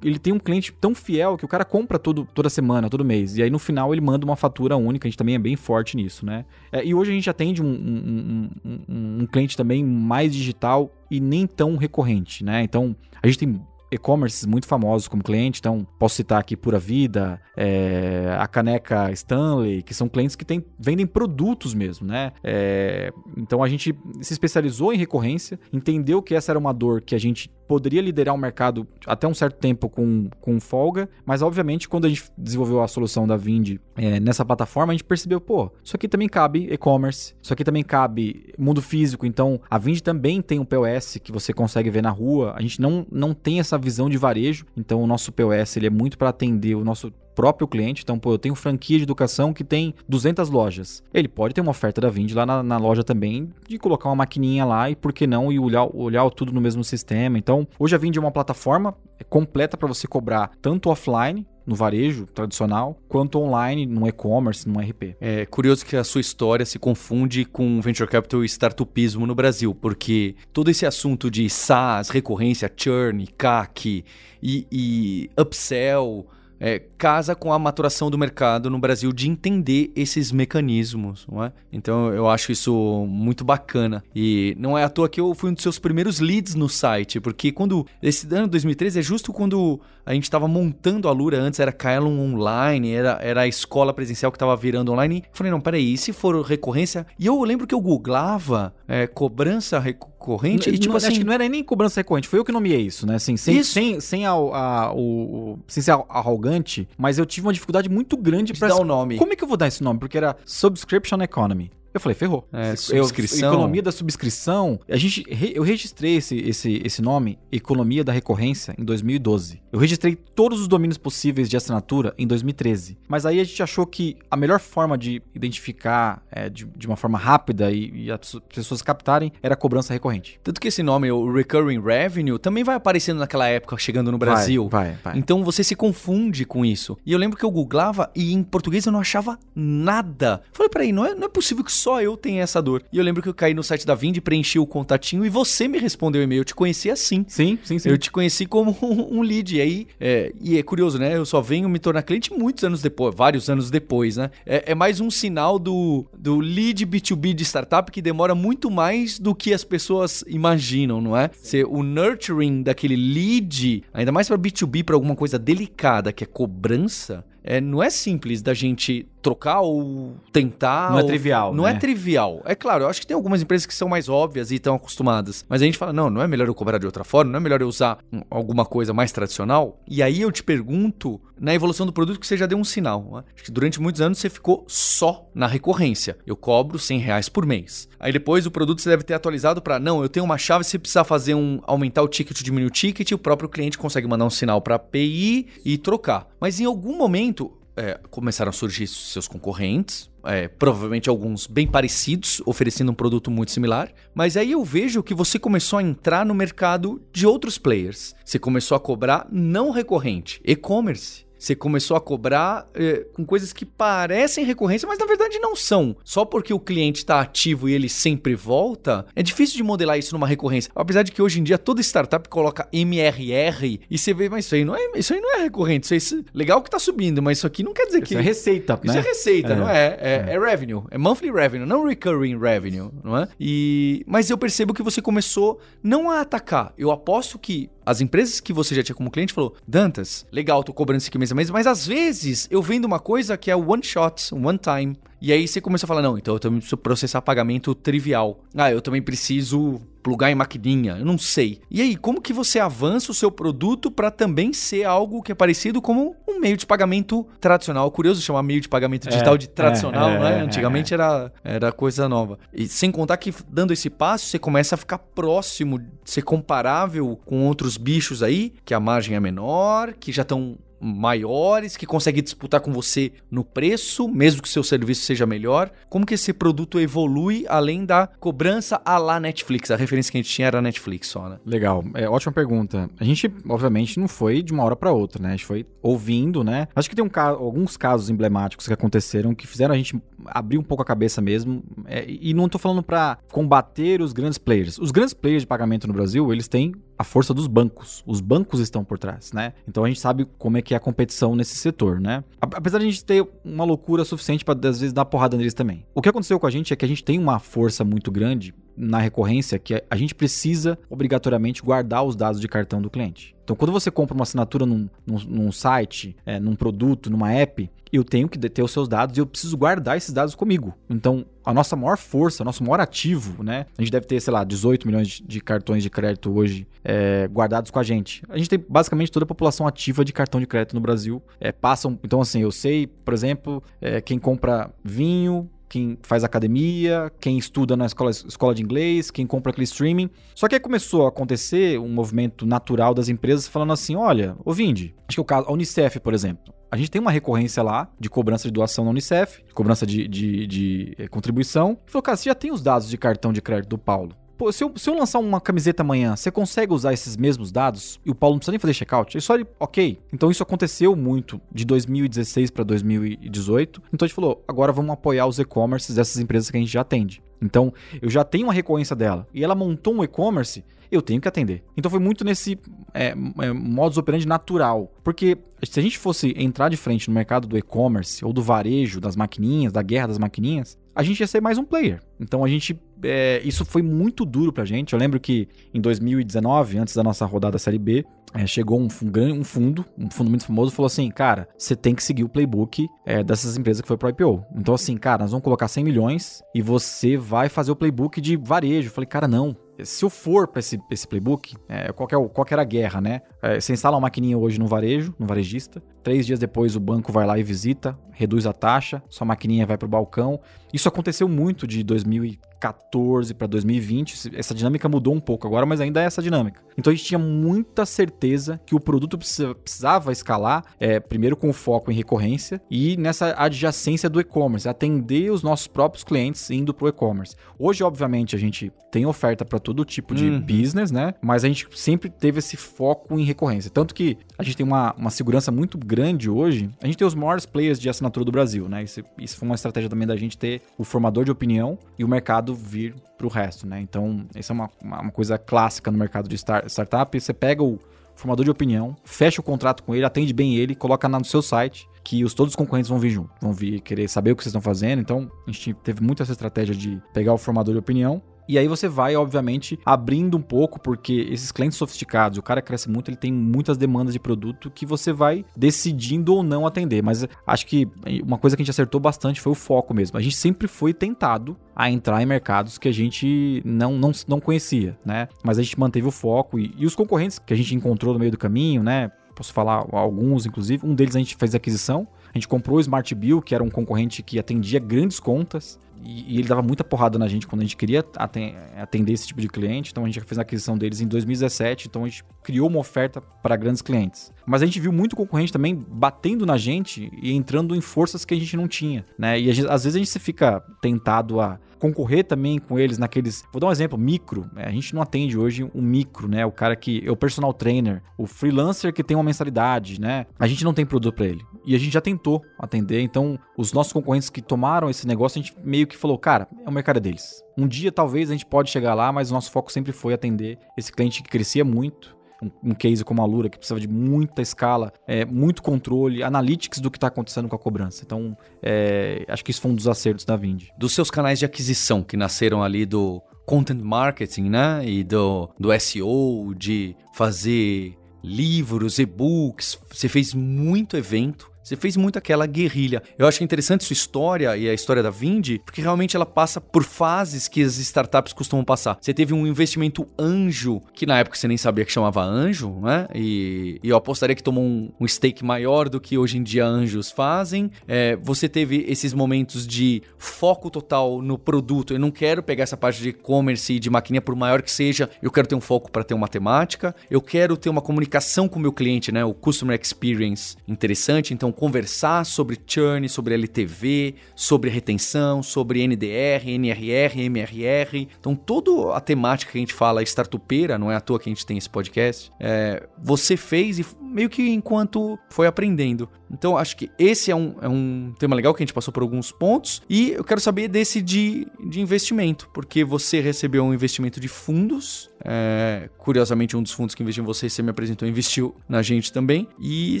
[0.02, 3.38] ele tem um cliente tão fiel que o cara compra todo, toda semana, todo mês.
[3.38, 5.06] E aí no final ele manda uma fatura única.
[5.06, 6.44] A gente também é bem forte nisso, né?
[6.70, 11.20] É, e hoje a gente atende um, um, um, um cliente também mais digital e
[11.20, 12.62] nem tão recorrente, né?
[12.62, 17.40] Então a gente tem e-commerces muito famosos como cliente, então posso citar aqui Pura Vida,
[17.56, 22.32] é, a caneca Stanley, que são clientes que tem, vendem produtos mesmo, né?
[22.42, 27.14] É, então a gente se especializou em recorrência, entendeu que essa era uma dor que
[27.14, 31.88] a gente poderia liderar o mercado até um certo tempo com, com folga, mas obviamente
[31.88, 35.70] quando a gente desenvolveu a solução da Vind é, nessa plataforma, a gente percebeu, pô,
[35.82, 40.40] isso aqui também cabe e-commerce, isso aqui também cabe mundo físico, então a Vind também
[40.40, 43.78] tem um POS que você consegue ver na rua, a gente não, não tem essa
[43.78, 47.68] visão de varejo, então o nosso POS ele é muito para atender o nosso próprio
[47.68, 48.02] cliente.
[48.02, 51.04] Então, pô, eu tenho franquia de educação que tem 200 lojas.
[51.14, 54.16] Ele pode ter uma oferta da Vind lá na, na loja também, de colocar uma
[54.16, 57.38] maquininha lá e por que não e olhar, olhar tudo no mesmo sistema.
[57.38, 58.96] Então, hoje a Vind é uma plataforma
[59.28, 65.16] completa para você cobrar tanto offline no varejo tradicional, quanto online, no e-commerce, no RP.
[65.20, 69.74] É curioso que a sua história se confunde com venture capital e startupismo no Brasil,
[69.74, 74.04] porque todo esse assunto de SaaS, recorrência, churn, CAC
[74.40, 76.24] e, e upsell,
[76.60, 81.52] é, casa com a maturação do mercado no Brasil de entender esses mecanismos, não é?
[81.72, 84.02] Então eu acho isso muito bacana.
[84.14, 87.20] E não é à toa que eu fui um dos seus primeiros leads no site,
[87.20, 91.58] porque quando esse ano 2013 é justo quando a gente estava montando a Lura, antes
[91.58, 95.24] era Kaelon Online, era, era a escola presencial que estava virando online.
[95.24, 97.06] Eu falei, não, peraí, e se for recorrência?
[97.18, 99.82] E eu lembro que eu googlava é, cobrança
[100.26, 101.06] recorrente e tipo não, assim...
[101.08, 103.14] Acho que não era nem cobrança recorrente, foi eu que nomeei isso, né?
[103.14, 103.72] Assim, sem, Isso.
[103.72, 108.52] sem, sem, a, a- o, sem ser arrogante, mas eu tive uma dificuldade muito grande
[108.52, 108.68] De pra...
[108.68, 109.16] dar o nome.
[109.16, 109.98] Como é que eu vou dar esse nome?
[110.00, 111.70] Porque era Subscription Economy.
[111.96, 112.46] Eu falei, ferrou.
[112.52, 113.52] É, Eu- subscrição.
[113.52, 114.78] economia da subscrição.
[114.88, 119.60] A gente, eu registrei esse, esse, esse nome, Economia da Recorrência, em 2012.
[119.72, 122.98] Eu registrei todos os domínios possíveis de assinatura em 2013.
[123.08, 126.96] Mas aí a gente achou que a melhor forma de identificar é, de, de uma
[126.96, 130.38] forma rápida e, e as pessoas captarem era a cobrança recorrente.
[130.42, 134.68] Tanto que esse nome, o Recurring Revenue, também vai aparecendo naquela época, chegando no Brasil.
[134.68, 134.98] Vai, vai.
[135.04, 135.18] vai.
[135.18, 136.96] Então você se confunde com isso.
[137.06, 140.42] E eu lembro que eu googlava e em português eu não achava nada.
[140.52, 142.82] Falei, peraí, não é, não é possível que só eu tenha essa dor.
[142.92, 145.68] E eu lembro que eu caí no site da Vind, preenchi o contatinho e você
[145.68, 146.40] me respondeu o e-mail.
[146.40, 147.24] Eu te conheci assim.
[147.28, 147.88] Sim, sim, sim.
[147.88, 149.54] Eu te conheci como um, um lead.
[149.54, 151.16] E aí, é, e é curioso, né?
[151.16, 154.32] Eu só venho me tornar cliente muitos anos depois, vários anos depois, né?
[154.44, 159.20] É, é mais um sinal do, do lead B2B de startup que demora muito mais
[159.20, 161.30] do que as pessoas imaginam, não é?
[161.40, 166.26] Ser o nurturing daquele lead, ainda mais para B2B, para alguma coisa delicada, que é
[166.26, 167.24] cobrança.
[167.48, 170.90] É, não é simples da gente trocar ou tentar.
[170.92, 171.70] Não é ou- trivial, Não né?
[171.72, 172.42] é trivial.
[172.44, 175.44] É claro, eu acho que tem algumas empresas que são mais óbvias e estão acostumadas.
[175.48, 177.42] Mas a gente fala, não, não é melhor eu cobrar de outra forma, não é
[177.42, 177.98] melhor eu usar
[178.30, 179.80] alguma coisa mais tradicional.
[179.88, 183.10] E aí eu te pergunto, na evolução do produto, que você já deu um sinal.
[183.12, 183.24] né?
[183.34, 186.16] Acho que durante muitos anos você ficou só na recorrência.
[186.24, 187.88] Eu cobro 100 reais por mês.
[187.98, 190.78] Aí depois o produto você deve ter atualizado para, não, eu tenho uma chave, se
[190.78, 194.30] precisar fazer um, aumentar o ticket, diminuir o ticket, o próprio cliente consegue mandar um
[194.30, 196.28] sinal para API e trocar.
[196.40, 202.40] Mas em algum momento, é, começaram a surgir seus concorrentes, é, provavelmente alguns bem parecidos,
[202.46, 203.92] oferecendo um produto muito similar.
[204.14, 208.14] Mas aí eu vejo que você começou a entrar no mercado de outros players.
[208.24, 211.25] Você começou a cobrar não recorrente, e-commerce.
[211.46, 215.96] Você começou a cobrar é, com coisas que parecem recorrência, mas na verdade não são.
[216.02, 220.12] Só porque o cliente está ativo e ele sempre volta, é difícil de modelar isso
[220.12, 220.72] numa recorrência.
[220.74, 224.56] Apesar de que hoje em dia toda startup coloca MRR e você vê, mas isso
[224.56, 225.94] aí não é, isso aí não é recorrente.
[225.94, 228.14] Isso aí, legal que tá subindo, mas isso aqui não quer dizer que.
[228.14, 228.98] Isso é receita, Isso né?
[228.98, 229.56] é receita, É.
[229.56, 229.86] não é?
[230.00, 230.82] É, é revenue.
[230.90, 233.28] É monthly revenue, não recurring revenue, não é?
[233.38, 236.74] E, mas eu percebo que você começou não a atacar.
[236.76, 240.72] Eu aposto que as empresas que você já tinha como cliente falou, Dantas, legal, tô
[240.72, 243.54] cobrando isso aqui mês a mês, mas às vezes eu vendo uma coisa que é
[243.54, 244.96] one shot, one time.
[245.22, 248.40] E aí você começa a falar, não, então eu também preciso processar pagamento trivial.
[248.54, 251.60] Ah, eu também preciso plugar em maquininha, eu não sei.
[251.68, 255.34] E aí, como que você avança o seu produto para também ser algo que é
[255.34, 257.90] parecido como um meio de pagamento tradicional?
[257.90, 260.38] Curioso chamar meio de pagamento digital É, de tradicional, é, né?
[260.38, 262.38] é, Antigamente era, era coisa nova.
[262.54, 267.44] E sem contar que dando esse passo, você começa a ficar próximo, ser comparável com
[267.44, 272.60] outros bichos aí, que a margem é menor, que já estão maiores, que conseguem disputar
[272.60, 275.70] com você no preço, mesmo que seu serviço seja melhor.
[275.88, 279.70] Como que esse produto evolui além da cobrança à la Netflix?
[279.70, 281.38] A referência que a gente tinha era a Netflix só, né?
[281.44, 282.88] Legal, é ótima pergunta.
[282.98, 285.28] A gente, obviamente, não foi de uma hora pra outra, né?
[285.28, 286.68] A gente foi ouvindo, né?
[286.74, 290.58] Acho que tem um ca- alguns casos emblemáticos que aconteceram que fizeram a gente abrir
[290.58, 291.62] um pouco a cabeça mesmo.
[291.86, 294.78] É, e não tô falando pra combater os grandes players.
[294.78, 298.02] Os grandes players de pagamento no Brasil, eles têm a força dos bancos.
[298.06, 299.52] Os bancos estão por trás, né?
[299.68, 302.24] Então a gente sabe como é que é a competição nesse setor, né?
[302.40, 305.84] Apesar de a gente ter uma loucura suficiente pra às vezes dar porrada neles também.
[305.94, 308.54] O que aconteceu com a gente é que a gente tem uma força muito grande
[308.76, 313.34] na recorrência que a gente precisa obrigatoriamente guardar os dados de cartão do cliente.
[313.44, 317.70] Então, quando você compra uma assinatura num, num- num site, é, num produto, numa app,
[317.92, 320.74] eu tenho que ter os seus dados e eu preciso guardar esses dados comigo.
[320.90, 323.66] Então, a nossa maior força, nosso maior ativo, né?
[323.78, 327.28] A gente deve ter, sei lá, 18 milhões de, de cartões de crédito hoje é,
[327.28, 328.20] guardados com a gente.
[328.28, 331.22] A gente tem basicamente toda a população ativa de cartão de crédito no Brasil.
[331.38, 337.12] É, passam, então assim, eu sei, por exemplo, é, quem compra vinho, quem faz academia,
[337.20, 340.10] quem estuda na escola, escola de inglês, quem compra aquele streaming.
[340.34, 344.52] Só que aí começou a acontecer um movimento natural das empresas falando assim: olha, ô
[344.52, 346.54] Vindi, acho que o caso, a Unicef, por exemplo.
[346.70, 350.08] A gente tem uma recorrência lá de cobrança de doação na Unicef, de cobrança de,
[350.08, 351.78] de, de, eh, contribuição.
[351.86, 354.16] E falou, cara, você já tem os dados de cartão de crédito do Paulo.
[354.36, 357.98] Pô, se eu, se eu lançar uma camiseta amanhã, você consegue usar esses mesmos dados?
[358.04, 359.16] E o Paulo não precisa nem fazer checkout?
[359.16, 359.98] É só ele, ok.
[360.12, 363.82] Então isso aconteceu muito de 2016 para 2018.
[363.92, 366.82] Então a gente falou, agora vamos apoiar os e-commerces dessas empresas que a gente já
[366.82, 367.22] atende.
[367.40, 369.26] Então eu já tenho uma recorrência dela.
[369.32, 371.64] E ela montou um e-commerce, eu tenho que atender.
[371.74, 372.58] Então foi muito nesse
[372.92, 374.92] é, é, modus operandi natural.
[375.02, 379.00] Porque se a gente fosse entrar de frente no mercado do e-commerce ou do varejo,
[379.00, 382.00] das maquininhas, da guerra das maquininhas, a gente ia ser mais um player.
[382.18, 382.80] Então a gente.
[383.04, 384.94] é, isso foi muito duro pra gente.
[384.94, 388.04] Eu lembro que em 2019, antes da nossa rodada Série B,
[388.34, 392.02] é, chegou um, um fundo, um fundo muito famoso, falou assim: cara, você tem que
[392.02, 394.44] seguir o playbook é, dessas empresas que foi pro IPO.
[394.56, 398.36] Então, assim, cara, nós vamos colocar 100 milhões e você vai fazer o playbook de
[398.36, 398.88] varejo.
[398.88, 399.54] Eu falei, cara, não.
[399.84, 402.62] Se eu for pra esse, esse playbook, é, qual, que é o- qual que era
[402.62, 403.20] a guerra, né?
[403.46, 405.82] É, você instala uma maquininha hoje no varejo, no varejista.
[406.02, 409.76] Três dias depois o banco vai lá e visita, reduz a taxa, sua maquininha vai
[409.76, 410.38] pro balcão.
[410.72, 414.36] Isso aconteceu muito de 2014 para 2020.
[414.36, 416.62] Essa dinâmica mudou um pouco agora, mas ainda é essa dinâmica.
[416.78, 421.52] Então a gente tinha muita certeza que o produto precisa- precisava escalar, é, primeiro com
[421.52, 426.88] foco em recorrência e nessa adjacência do e-commerce, atender os nossos próprios clientes indo pro
[426.88, 427.34] e-commerce.
[427.58, 430.40] Hoje, obviamente, a gente tem oferta para todo tipo de Uhum.
[430.40, 431.14] business, né?
[431.20, 433.70] Mas a gente sempre teve esse foco em recorrência.
[433.70, 436.70] Tanto que a gente tem uma, uma segurança muito grande hoje.
[436.82, 438.82] A gente tem os maiores players de assinatura do Brasil, né?
[438.82, 442.08] Isso, isso foi uma estratégia também da gente ter o formador de opinião e o
[442.08, 443.80] mercado vir pro resto, né?
[443.80, 447.20] Então, essa é uma, uma, coisa clássica no mercado de star- startup.
[447.20, 447.78] Você pega o
[448.14, 451.86] formador de opinião, fecha o contrato com ele, atende bem ele, coloca no seu site
[452.02, 454.50] que os, todos os concorrentes vão vir junto, vão vir querer saber o que vocês
[454.50, 455.00] estão fazendo.
[455.00, 458.68] Então, a gente teve muito essa estratégia de pegar o formador de opinião e aí
[458.68, 463.16] você vai, obviamente, abrindo um pouco, porque esses clientes sofisticados, o cara cresce muito, ele
[463.16, 467.02] tem muitas demandas de produto que você vai decidindo ou não atender.
[467.02, 467.88] Mas acho que
[468.24, 470.16] uma coisa que a gente acertou bastante foi o foco mesmo.
[470.18, 474.40] A gente sempre foi tentado a entrar em mercados que a gente não, não, não
[474.40, 475.28] conhecia, né?
[475.42, 478.18] Mas a gente manteve o foco e, e os concorrentes que a gente encontrou no
[478.18, 479.10] meio do caminho, né?
[479.34, 480.86] Posso falar alguns, inclusive.
[480.86, 482.08] Um deles a gente fez aquisição.
[482.34, 486.34] A gente comprou o Smart Bill, que era um concorrente que atendia grandes contas e,
[486.34, 489.40] e ele dava muita porrada na gente quando a gente queria aten- atender esse tipo
[489.40, 489.90] de cliente.
[489.92, 491.88] Então a gente fez a aquisição deles em 2017.
[491.88, 494.32] Então a gente criou uma oferta para grandes clientes.
[494.46, 498.34] Mas a gente viu muito concorrente também batendo na gente e entrando em forças que
[498.34, 499.38] a gente não tinha, né?
[499.38, 503.44] E gente- às vezes a gente se fica tentado a concorrer também com eles naqueles.
[503.52, 504.48] Vou dar um exemplo, micro.
[504.54, 504.64] né?
[504.66, 506.46] A gente não atende hoje um micro, né?
[506.46, 510.26] O cara que é o personal trainer, o freelancer que tem uma mensalidade, né?
[510.38, 511.44] A gente não tem produto para ele.
[511.66, 515.42] E a gente já tentou atender, então os nossos concorrentes que tomaram esse negócio, a
[515.42, 517.42] gente meio que falou, cara, é o mercado deles.
[517.56, 520.58] Um dia talvez a gente pode chegar lá, mas o nosso foco sempre foi atender
[520.76, 522.16] esse cliente que crescia muito.
[522.42, 526.80] Um, um case como a Lura, que precisava de muita escala, é, muito controle, analytics
[526.80, 528.02] do que está acontecendo com a cobrança.
[528.04, 530.64] Então, é, acho que isso foi um dos acertos da Vind.
[530.76, 534.86] Dos seus canais de aquisição que nasceram ali do content marketing, né?
[534.86, 539.78] E do, do SEO, de fazer livros, e-books.
[539.90, 541.50] Você fez muito evento.
[541.66, 543.02] Você fez muito aquela guerrilha.
[543.18, 546.84] Eu acho interessante sua história e a história da Vind, porque realmente ela passa por
[546.84, 548.96] fases que as startups costumam passar.
[549.00, 553.08] Você teve um investimento anjo, que na época você nem sabia que chamava anjo, né?
[553.12, 556.64] E, e eu apostaria que tomou um, um stake maior do que hoje em dia
[556.64, 557.68] anjos fazem.
[557.88, 561.92] É, você teve esses momentos de foco total no produto.
[561.92, 565.10] Eu não quero pegar essa parte de e-commerce e de maquininha, por maior que seja,
[565.20, 566.94] eu quero ter um foco para ter uma temática.
[567.10, 569.24] Eu quero ter uma comunicação com o meu cliente, né?
[569.24, 571.34] O Customer Experience interessante.
[571.34, 578.08] Então, conversar sobre churn, sobre LTV, sobre retenção, sobre NDR, NRR, MRR.
[578.20, 581.32] Então, toda a temática que a gente fala startupeira, não é à toa que a
[581.32, 586.08] gente tem esse podcast, é, você fez e meio que enquanto foi aprendendo.
[586.30, 589.02] Então, acho que esse é um, é um tema legal que a gente passou por
[589.02, 589.82] alguns pontos.
[589.88, 595.10] E eu quero saber desse de, de investimento, porque você recebeu um investimento de fundos.
[595.28, 599.12] É, curiosamente, um dos fundos que investiu em você, você me apresentou, investiu na gente
[599.12, 599.48] também.
[599.60, 600.00] E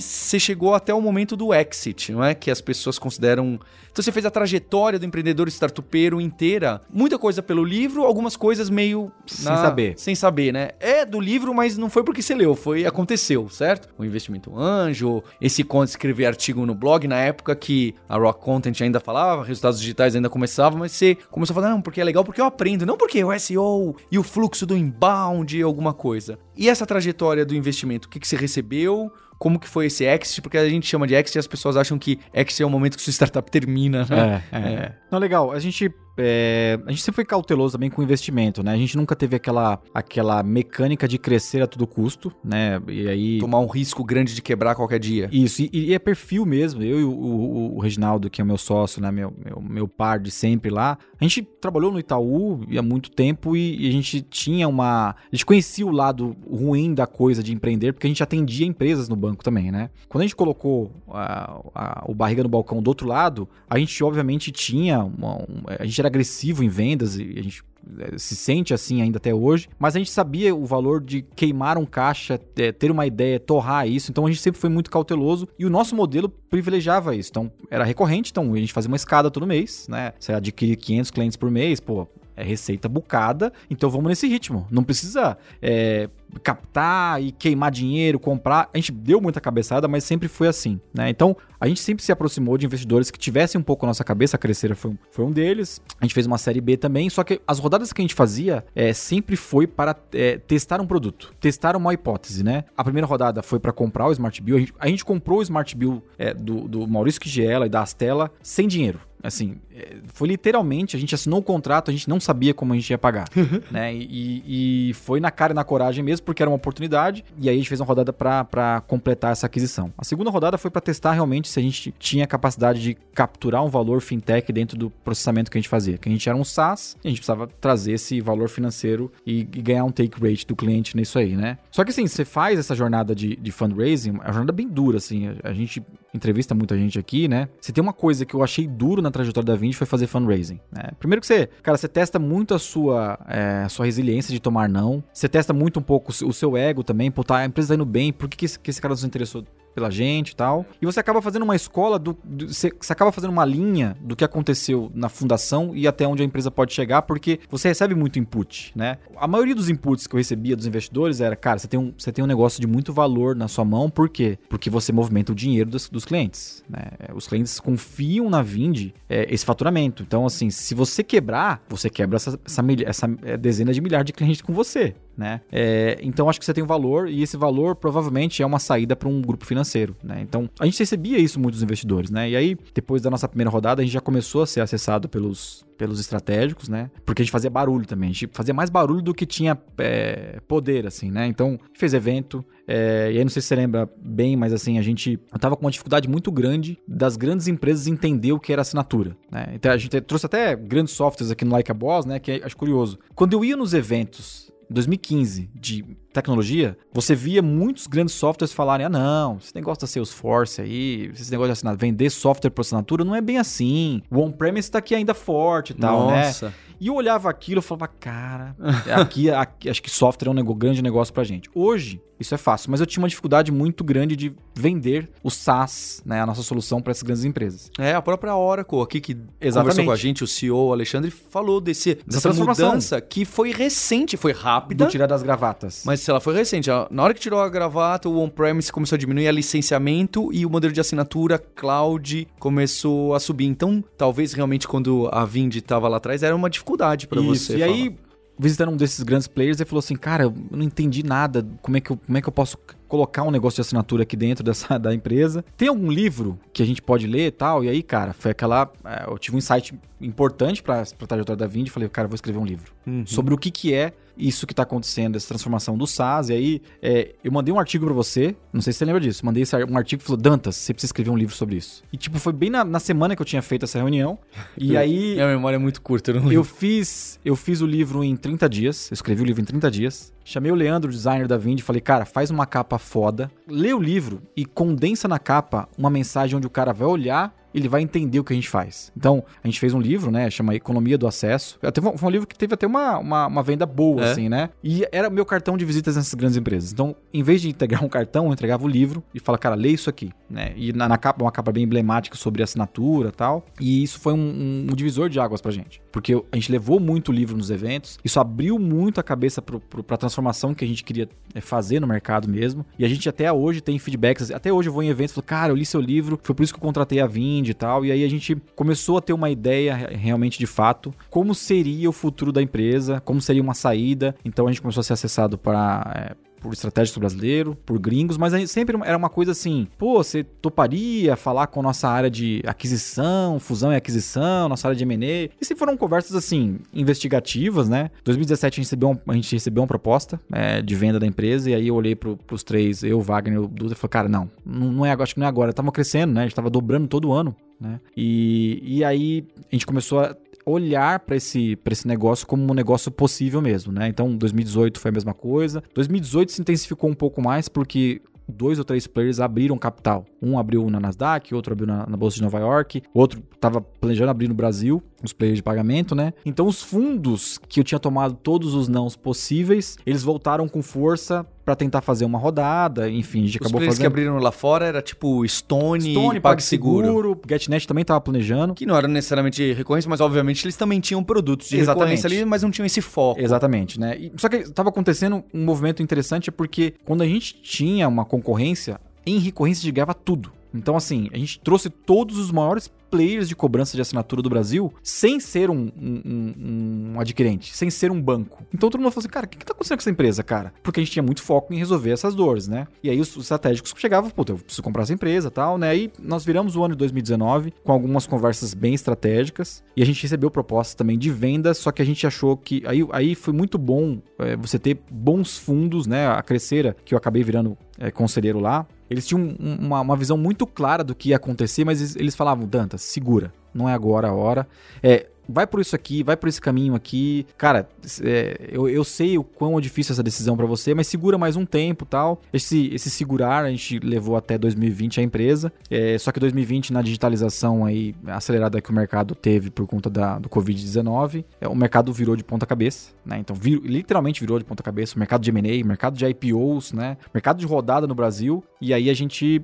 [0.00, 2.32] você chegou até o momento do exit, não é?
[2.32, 3.58] Que as pessoas consideram.
[3.90, 6.80] Então, você fez a trajetória do empreendedor startupeiro inteira.
[6.92, 9.10] Muita coisa pelo livro, algumas coisas meio.
[9.26, 9.94] Sem saber.
[9.96, 10.70] Sem saber, né?
[10.78, 13.88] É do livro, mas não foi porque você leu, foi aconteceu, certo?
[13.98, 18.80] O investimento anjo, esse conto escrever artigo no blog na época que a Rock Content
[18.80, 22.24] ainda falava, resultados digitais ainda começavam, mas você começou a falar, não, porque é legal,
[22.24, 25.15] porque eu aprendo, não porque o SEO e o fluxo do inbound
[25.56, 26.38] e alguma coisa.
[26.56, 29.12] E essa trajetória do investimento, o que, que você recebeu?
[29.38, 30.40] Como que foi esse exit?
[30.40, 32.96] Porque a gente chama de exit e as pessoas acham que exit é o momento
[32.96, 34.42] que sua startup termina, né?
[34.50, 34.94] É, é.
[35.10, 35.52] Não, legal.
[35.52, 38.72] A gente, é, a gente sempre foi cauteloso também com o investimento, né?
[38.72, 42.80] A gente nunca teve aquela, aquela mecânica de crescer a todo custo, né?
[42.88, 43.38] E aí...
[43.38, 45.28] Tomar um risco grande de quebrar qualquer dia.
[45.32, 46.82] Isso, e, e é perfil mesmo.
[46.82, 49.10] Eu e o, o, o Reginaldo, que é o meu sócio, né?
[49.10, 50.98] Meu, meu, meu par de sempre lá.
[51.20, 55.10] A gente trabalhou no Itaú há muito tempo e, e a gente tinha uma...
[55.10, 59.08] A gente conhecia o lado ruim da coisa de empreender, porque a gente atendia empresas
[59.08, 59.90] no banco também, né?
[60.08, 64.02] Quando a gente colocou a, a, o barriga no balcão do outro lado, a gente
[64.02, 67.62] obviamente tinha uma, um, a gente era agressivo em vendas e a gente
[67.98, 71.78] eh, se sente assim ainda até hoje, mas a gente sabia o valor de queimar
[71.78, 75.48] um caixa, é, ter uma ideia, torrar isso, então a gente sempre foi muito cauteloso
[75.58, 77.30] e o nosso modelo privilegiava isso.
[77.30, 80.12] Então era recorrente, então a gente fazia uma escada todo mês, né?
[80.18, 84.66] Você adquire 500 clientes por mês, pô, é receita bucada, então vamos nesse ritmo.
[84.70, 86.10] Não precisa é,
[86.42, 88.68] captar e queimar dinheiro, comprar.
[88.72, 91.08] A gente deu muita cabeçada, mas sempre foi assim, né?
[91.08, 94.36] Então a gente sempre se aproximou de investidores que tivessem um pouco a nossa cabeça,
[94.36, 95.80] a Crescera foi, um- foi um deles.
[96.00, 98.64] A gente fez uma série B também, só que as rodadas que a gente fazia
[98.74, 102.64] é, sempre foi para é, testar um produto, testar uma hipótese, né?
[102.76, 104.56] A primeira rodada foi para comprar o Smart Bill.
[104.56, 107.80] A gente, a gente comprou o Smart Bill é, do, do Maurício Kigiela e da
[107.82, 109.00] Astela sem dinheiro.
[109.22, 112.76] Assim, é, foi literalmente, a gente assinou o contrato, a gente não sabia como a
[112.76, 113.24] gente ia pagar,
[113.72, 113.92] né?
[113.92, 117.54] E, e foi na cara e na coragem mesmo, porque era uma oportunidade, e aí
[117.54, 119.92] a gente fez uma rodada para completar essa aquisição.
[119.96, 123.68] A segunda rodada foi para testar realmente se a gente tinha capacidade de capturar um
[123.68, 125.98] valor fintech dentro do processamento que a gente fazia.
[125.98, 129.40] Que a gente era um SaaS, e a gente precisava trazer esse valor financeiro e,
[129.40, 131.58] e ganhar um take rate do cliente nisso aí, né?
[131.70, 134.98] Só que assim, você faz essa jornada de, de fundraising, é uma jornada bem dura,
[134.98, 135.82] assim, a, a gente
[136.16, 137.48] entrevista muita gente aqui, né?
[137.60, 140.58] Se tem uma coisa que eu achei duro na trajetória da Vind foi fazer fundraising.
[140.72, 140.90] Né?
[140.98, 144.68] Primeiro que você, cara, você testa muito a sua, é, a sua resiliência de tomar
[144.68, 145.02] não.
[145.12, 147.84] Você testa muito um pouco o seu- ego também, pô, tá, a empresa tá indo
[147.84, 149.44] bem, por que, esse, que esse cara não se interessou
[149.76, 150.64] pela gente e tal.
[150.80, 154.16] E você acaba fazendo uma escola do, do- você, você acaba fazendo uma linha do
[154.16, 158.18] que aconteceu na fundação e até onde a empresa pode chegar, porque você recebe muito
[158.18, 158.96] input, né?
[159.18, 162.10] A maioria dos inputs que eu recebia dos investidores era, cara, você tem um, você
[162.10, 164.38] tem um negócio de muito valor na sua mão, por quê?
[164.48, 166.84] Porque você movimenta o dinheiro dos, dos clientes, né?
[167.14, 170.02] Os clientes confiam na Vind é, esse faturamento.
[170.02, 174.12] Então, assim, se você quebrar, você quebra essa, essa, essa, é, dezena de milhares de
[174.14, 174.94] clientes com você.
[175.16, 175.40] Né?
[175.50, 178.94] É, então acho que você tem um valor e esse valor provavelmente é uma saída
[178.94, 180.20] para um grupo financeiro, né?
[180.20, 182.30] Então a gente recebia isso muito dos investidores, né?
[182.30, 185.66] E aí depois da nossa primeira rodada a gente já começou a ser acessado pelos
[185.76, 186.90] pelos estratégicos, né?
[187.04, 188.10] Porque a gente fazia barulho também.
[188.10, 191.26] A gente fazia mais barulho do que tinha é, poder, assim, né?
[191.26, 192.44] Então, fez evento.
[192.66, 195.56] É, e aí, não sei se você lembra bem, mas assim, a gente eu tava
[195.56, 199.48] com uma dificuldade muito grande das grandes empresas entender o que era assinatura, né?
[199.54, 202.18] Então, a gente trouxe até grandes softwares aqui no Like a Boss, né?
[202.18, 202.98] Que é, acho curioso.
[203.14, 208.88] Quando eu ia nos eventos 2015 de tecnologia, você via muitos grandes softwares falarem: ah,
[208.88, 213.14] não, esse negócio da Salesforce aí, esse negócio de assinatura, vender software por assinatura não
[213.14, 214.02] é bem assim.
[214.10, 216.48] O on-premise está aqui ainda forte e tal, Nossa.
[216.48, 216.54] né?
[216.80, 218.54] E eu olhava aquilo e falava, cara,
[218.94, 221.48] aqui, aqui, acho que software é um grande negócio pra gente.
[221.54, 226.02] Hoje, isso é fácil, mas eu tinha uma dificuldade muito grande de vender o SaaS,
[226.04, 227.70] né, a nossa solução para essas grandes empresas.
[227.78, 229.54] É, a própria Oracle aqui que Exatamente.
[229.54, 234.32] conversou com a gente, o CEO Alexandre, falou desse, dessa mudança que foi recente, foi
[234.32, 234.84] rápida.
[234.84, 235.82] Do tirar das gravatas.
[235.84, 236.68] Mas sei lá, foi recente.
[236.90, 240.50] Na hora que tirou a gravata, o on-premise começou a diminuir a licenciamento e o
[240.50, 243.46] modelo de assinatura cloud começou a subir.
[243.46, 247.56] Então, talvez realmente quando a Vind estava lá atrás, era uma dificuldade para você.
[247.56, 247.72] E falar.
[247.72, 247.96] aí,
[248.38, 251.80] visitando um desses grandes players, ele falou assim, cara, eu não entendi nada, como é
[251.80, 254.78] que eu, como é que eu posso colocar um negócio de assinatura aqui dentro dessa
[254.78, 255.44] da empresa.
[255.56, 257.64] Tem algum livro que a gente pode ler e tal?
[257.64, 258.70] E aí, cara, foi aquela...
[258.84, 262.38] é, Eu tive um insight importante para a trajetória da Vind, falei, cara, vou escrever
[262.38, 263.04] um livro Uhum.
[263.06, 266.28] sobre o que, que é isso que está acontecendo, essa transformação do SaaS.
[266.28, 269.24] E aí, é, eu mandei um artigo para você, não sei se você lembra disso,
[269.24, 271.82] mandei um artigo que falou, Dantas, você precisa escrever um livro sobre isso.
[271.92, 274.18] E, tipo, foi bem na, na semana que eu tinha feito essa reunião.
[274.58, 276.44] E aí, Minha memória é muito curta, eu não eu lembro.
[276.44, 280.12] fiz, eu fiz o livro em 30 dias, eu escrevi o livro em 30 dias.
[280.28, 283.78] Chamei o Leandro, designer da Vind, e falei, cara, faz uma capa foda, lê o
[283.80, 288.20] livro e condensa na capa uma mensagem onde o cara vai olhar ele vai entender
[288.20, 288.92] o que a gente faz.
[288.94, 290.28] Então, a gente fez um livro, né?
[290.28, 291.58] Chama Economia do Acesso.
[291.62, 294.10] Até foi um livro que teve até uma, uma, uma venda boa, É?
[294.12, 294.50] assim, né?
[294.62, 296.70] E era meu cartão de visitas nessas grandes empresas.
[296.70, 299.70] Então, em vez de integrar um cartão, eu entregava o livro e falava, cara, lê
[299.70, 300.52] isso aqui, né?
[300.54, 303.46] E na, na capa, uma capa bem emblemática sobre assinatura e tal.
[303.58, 305.80] E isso foi um, um- um divisor de águas pra gente.
[305.90, 309.60] Porque a gente levou muito o livro nos eventos, isso abriu muito a cabeça pro,
[309.60, 310.15] pro, pra transformação
[310.54, 312.64] que a gente queria é, fazer no mercado mesmo.
[312.78, 314.30] E a gente até hoje tem feedbacks.
[314.30, 316.42] Até hoje eu vou em eventos e falo, cara, eu li seu livro, foi por
[316.42, 317.84] isso que eu contratei a Vind e tal.
[317.84, 321.88] E aí a gente começou a ter uma ideia re- realmente de fato como seria
[321.88, 324.14] o futuro da empresa, como seria uma saída.
[324.24, 326.16] Então a gente começou a ser acessado para.
[326.46, 331.46] Por estratégico brasileiro, por gringos, mas sempre era uma coisa assim, pô, você toparia falar
[331.48, 335.30] com a nossa área de aquisição, fusão e aquisição, nossa área de M&A?
[335.40, 337.90] E sempre foram conversas assim, investigativas, né?
[338.04, 341.50] 2017 a gente recebeu, um- a gente recebeu uma proposta é, de venda da empresa
[341.50, 344.08] e aí eu olhei pro, pros três, eu, Wagner e o Duda e falei, cara,
[344.08, 346.20] não, não não é agora, acho que não é agora, tava crescendo, né?
[346.20, 347.80] A gente tava dobrando todo ano, né?
[347.96, 350.14] E, e aí a gente começou a
[350.46, 353.88] olhar para esse, esse negócio como um negócio possível mesmo, né?
[353.88, 355.62] Então, 2018 foi a mesma coisa.
[355.74, 360.06] 2018 se intensificou um pouco mais porque dois ou três players abriram capital.
[360.26, 364.10] Um abriu na Nasdaq, outro abriu na, na Bolsa de Nova York, outro estava planejando
[364.10, 366.12] abrir no Brasil, os players de pagamento, né?
[366.24, 371.24] Então, os fundos que eu tinha tomado todos os nãos possíveis, eles voltaram com força
[371.44, 373.80] para tentar fazer uma rodada, enfim, Os acabou fazendo...
[373.80, 376.82] que abriram lá fora era tipo Stone, Stone, PagSeguro.
[376.82, 378.52] PagSeguro, GetNet também estava planejando.
[378.52, 381.98] Que não era necessariamente recorrência, mas obviamente eles também tinham produtos de Exatamente.
[381.98, 383.20] recorrência ali, mas não tinham esse foco.
[383.20, 383.96] Exatamente, né?
[383.96, 388.04] E- só que estava acontecendo um movimento interessante, é porque quando a gente tinha uma
[388.04, 390.32] concorrência, em recorrência de ganhava tudo.
[390.54, 394.72] Então, assim, a gente trouxe todos os maiores players de cobrança de assinatura do Brasil
[394.82, 398.46] sem ser um, um- um- um adquirente, sem ser um banco.
[398.54, 400.54] Então todo mundo falou assim, cara, o que, que tá acontecendo com essa empresa, cara?
[400.62, 402.68] Porque a gente tinha muito foco em resolver essas dores, né?
[402.82, 405.68] E aí os, os estratégicos chegavam, puta, eu preciso comprar essa empresa tal, né?
[405.68, 410.00] Aí nós viramos o ano de 2019 com algumas conversas bem estratégicas e a gente
[410.02, 413.58] recebeu propostas também de vendas, só que a gente achou que aí, aí foi muito
[413.58, 416.06] bom é, você ter bons fundos, né?
[416.06, 420.16] A Crescera, que eu acabei virando é, conselheiro lá, eles tinham um- uma, uma visão
[420.16, 424.08] muito clara do que ia acontecer, mas eles, eles falavam, Dantas, segura, não é agora
[424.08, 424.46] a hora.
[424.82, 427.26] É, vai por isso aqui, vai por esse caminho aqui.
[427.36, 427.68] Cara,
[428.02, 431.36] é, eu, eu sei o quão é difícil essa decisão pra você, mas segura mais
[431.36, 432.20] um tempo tal.
[432.32, 435.52] Esse, esse segurar a gente levou até 2020 a empresa.
[435.70, 440.18] É, só que 2020, na digitalização aí acelerada que o mercado teve por conta da,
[440.18, 443.18] do Covid-19, é, o mercado virou de ponta cabeça, né?
[443.18, 444.94] Então, vir- literalmente virou de ponta cabeça.
[444.96, 446.96] O mercado de M&A, mercado de IPOs, né?
[447.12, 448.42] Mercado de rodada no Brasil.
[448.60, 449.42] E aí a gente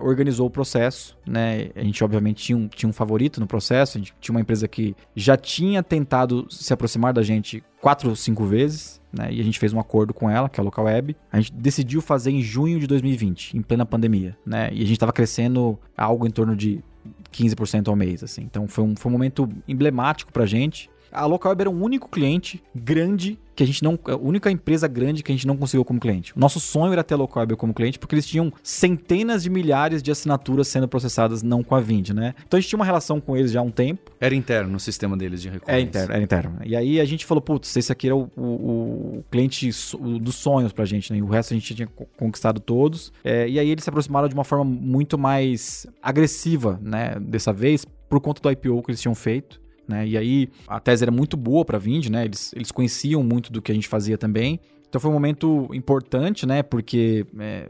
[0.00, 1.70] organizou o processo, né?
[1.74, 3.98] A gente, obviamente, tinha um, tinha um favorito no processo.
[3.98, 4.94] A gente tinha uma empresa que
[5.24, 9.32] já tinha tentado se aproximar da gente quatro ou cinco vezes, né?
[9.32, 11.16] E a gente fez um acordo com ela, que é a Local Web.
[11.32, 14.68] A gente decidiu fazer em junho de 2020, em plena pandemia, né?
[14.72, 16.84] E a gente estava crescendo algo em torno de
[17.32, 18.42] 15% ao mês, assim.
[18.42, 20.90] Então foi um, foi um momento emblemático pra gente.
[21.14, 23.96] A Local Web era o único cliente grande que a gente não.
[24.06, 26.36] A única empresa grande que a gente não conseguiu como cliente.
[26.36, 29.50] O nosso sonho era ter a Local Web como cliente, porque eles tinham centenas de
[29.50, 32.34] milhares de assinaturas sendo processadas não com a Vind, né?
[32.44, 34.10] Então a gente tinha uma relação com eles já há um tempo.
[34.20, 35.78] Era interno no sistema deles de recorrência.
[35.78, 36.56] É interno, era interno.
[36.64, 40.34] E aí a gente falou, putz, esse aqui era o, o- o cliente o dos
[40.34, 41.18] sonhos pra gente, né?
[41.18, 43.12] E o resto a gente tinha co- conquistado todos.
[43.22, 47.14] É, e aí eles se aproximaram de uma forma muito mais agressiva, né?
[47.20, 49.60] Dessa vez, por conta do IPO que eles tinham feito.
[49.86, 50.06] Né?
[50.06, 52.24] E aí a tese era muito boa para Vind, né?
[52.24, 54.58] Eles, eles conheciam muito do que a gente fazia também.
[54.88, 56.62] Então foi um momento importante, né?
[56.62, 57.68] Porque é,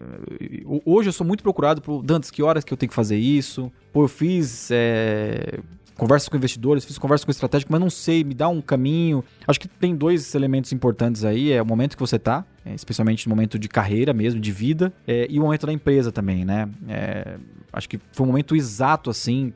[0.67, 3.17] ho- hoje eu sou muito procurado por Dantes, que horas que eu tenho que fazer
[3.17, 3.73] isso?
[3.93, 5.59] Pô, eu fiz é,
[5.97, 9.25] conversas com investidores, fiz conversa com estratégico, mas não sei, me dá um caminho.
[9.47, 13.27] Acho que tem dois elementos importantes aí: é o momento que você tá, é, especialmente
[13.27, 16.69] no momento de carreira mesmo, de vida, é, e o momento da empresa também, né?
[16.89, 17.39] É,
[17.73, 19.53] acho que foi um momento exato, assim.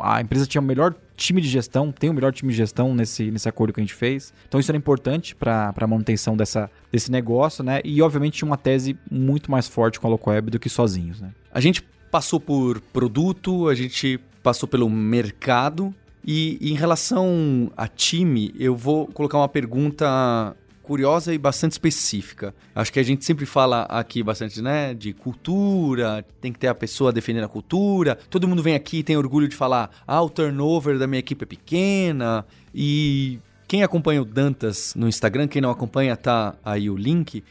[0.00, 2.94] A, a empresa tinha o melhor time de gestão, tem o melhor time de gestão
[2.94, 4.32] nesse, nesse acordo que a gente fez.
[4.46, 7.80] Então isso era importante para a manutenção dessa, desse negócio, né?
[7.84, 11.30] E obviamente tinha uma tese muito mais forte com a Locoweb do que sozinhos, né?
[11.52, 15.94] A gente passou por produto, a gente passou pelo mercado.
[16.24, 20.56] E, e em relação a time, eu vou colocar uma pergunta
[20.86, 22.54] curiosa e bastante específica.
[22.74, 26.74] Acho que a gente sempre fala aqui bastante, né, de cultura, tem que ter a
[26.74, 28.16] pessoa defendendo a cultura.
[28.30, 31.42] Todo mundo vem aqui e tem orgulho de falar: "Ah, o turnover da minha equipe
[31.42, 32.46] é pequena".
[32.74, 37.42] E quem acompanha o Dantas no Instagram, quem não acompanha, tá aí o link